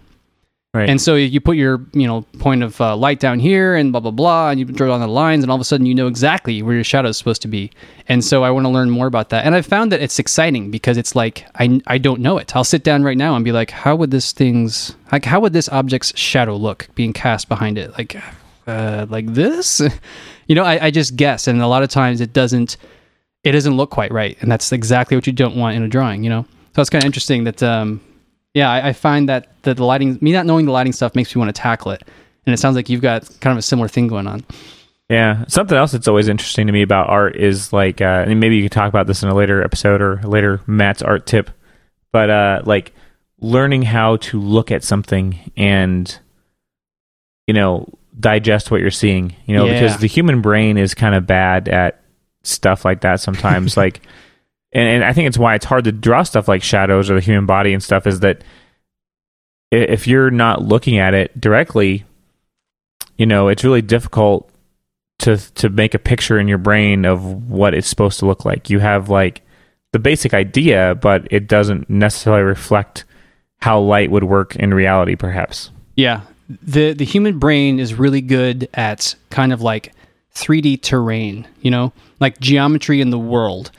[0.80, 0.88] Right.
[0.88, 4.00] And so you put your, you know, point of uh, light down here and blah,
[4.00, 6.06] blah, blah, and you draw down the lines, and all of a sudden you know
[6.06, 7.70] exactly where your shadow is supposed to be.
[8.08, 9.44] And so I want to learn more about that.
[9.44, 12.56] And I've found that it's exciting because it's like, I, I don't know it.
[12.56, 15.52] I'll sit down right now and be like, how would this thing's, like, how would
[15.52, 17.90] this object's shadow look being cast behind it?
[17.98, 18.16] Like,
[18.66, 19.82] uh, like this?
[20.46, 21.48] you know, I, I just guess.
[21.48, 22.78] And a lot of times it doesn't,
[23.44, 24.38] it doesn't look quite right.
[24.40, 26.46] And that's exactly what you don't want in a drawing, you know?
[26.74, 28.00] So it's kind of interesting that, um,
[28.54, 31.34] yeah, I, I find that, that the lighting, me not knowing the lighting stuff makes
[31.34, 32.02] me want to tackle it.
[32.46, 34.44] And it sounds like you've got kind of a similar thing going on.
[35.08, 38.56] Yeah, something else that's always interesting to me about art is like, uh, and maybe
[38.56, 41.50] you could talk about this in a later episode or later Matt's art tip,
[42.12, 42.92] but uh, like
[43.40, 46.18] learning how to look at something and
[47.46, 47.88] you know
[48.18, 49.34] digest what you're seeing.
[49.46, 49.74] You know, Yeah.
[49.80, 52.00] because the human brain is kind of bad at
[52.42, 53.76] stuff like that sometimes.
[53.76, 54.00] like,
[54.72, 57.20] and, and I think it's why it's hard to draw stuff like shadows or the
[57.20, 58.06] human body and stuff.
[58.06, 58.42] Is that
[59.70, 62.04] if you're not looking at it directly,
[63.16, 64.50] you know, it's really difficult
[65.20, 68.70] to to make a picture in your brain of what it's supposed to look like.
[68.70, 69.42] You have like
[69.92, 73.04] the basic idea, but it doesn't necessarily reflect
[73.60, 75.70] how light would work in reality, perhaps.
[75.96, 76.22] Yeah.
[76.48, 79.92] The the human brain is really good at kind of like
[80.34, 83.70] 3D terrain, you know, like geometry in the world.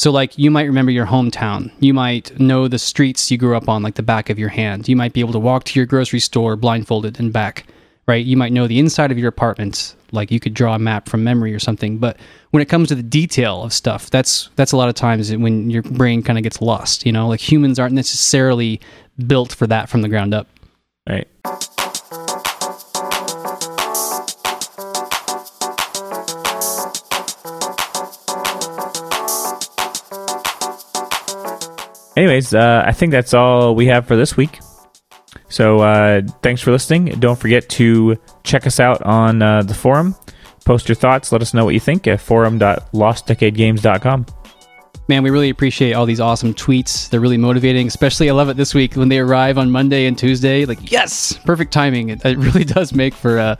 [0.00, 1.70] So like you might remember your hometown.
[1.78, 4.88] You might know the streets you grew up on like the back of your hand.
[4.88, 7.66] You might be able to walk to your grocery store blindfolded and back,
[8.08, 8.24] right?
[8.24, 11.22] You might know the inside of your apartment, like you could draw a map from
[11.22, 11.98] memory or something.
[11.98, 12.16] But
[12.50, 15.68] when it comes to the detail of stuff, that's that's a lot of times when
[15.68, 17.28] your brain kind of gets lost, you know?
[17.28, 18.80] Like humans aren't necessarily
[19.26, 20.48] built for that from the ground up.
[21.06, 21.28] Right.
[32.20, 34.58] Anyways, uh, I think that's all we have for this week.
[35.48, 37.06] So uh, thanks for listening.
[37.18, 40.14] Don't forget to check us out on uh, the forum.
[40.66, 41.32] Post your thoughts.
[41.32, 44.26] Let us know what you think at forum.lostdecadegames.com.
[45.08, 47.08] Man, we really appreciate all these awesome tweets.
[47.08, 47.86] They're really motivating.
[47.86, 50.66] Especially, I love it this week when they arrive on Monday and Tuesday.
[50.66, 52.10] Like, yes, perfect timing.
[52.10, 53.58] It, it really does make for a,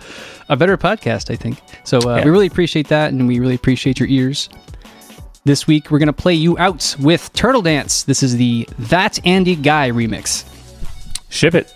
[0.50, 1.58] a better podcast, I think.
[1.84, 2.26] So, uh, Yeah.
[2.26, 4.50] we really appreciate that, and we really appreciate your ears.
[5.44, 8.02] This week, we're going to play you out with Turtle Dance.
[8.02, 10.44] This is the That Andy Guy remix.
[11.30, 11.74] Ship it.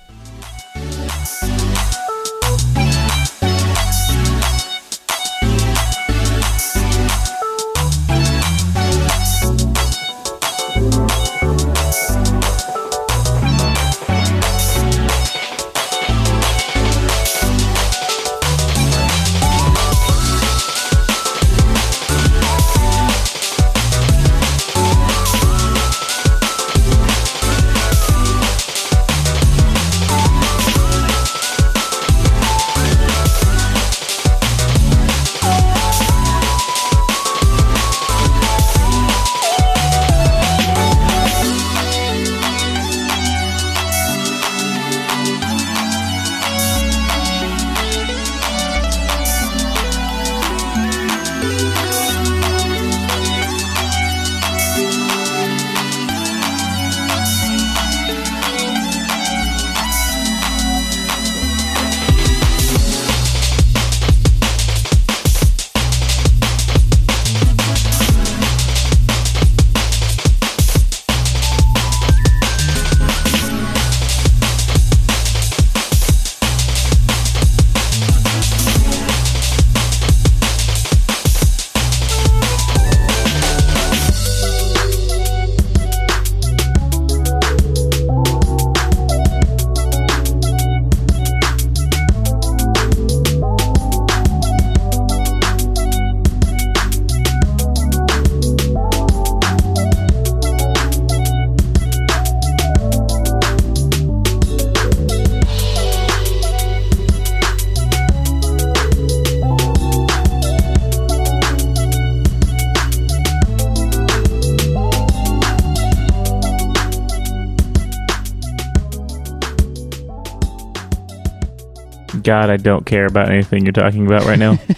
[122.25, 124.59] God, I don't care about anything you're talking about right now.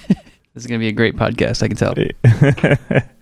[0.55, 1.63] This is gonna be a great podcast.
[1.63, 1.95] I can tell.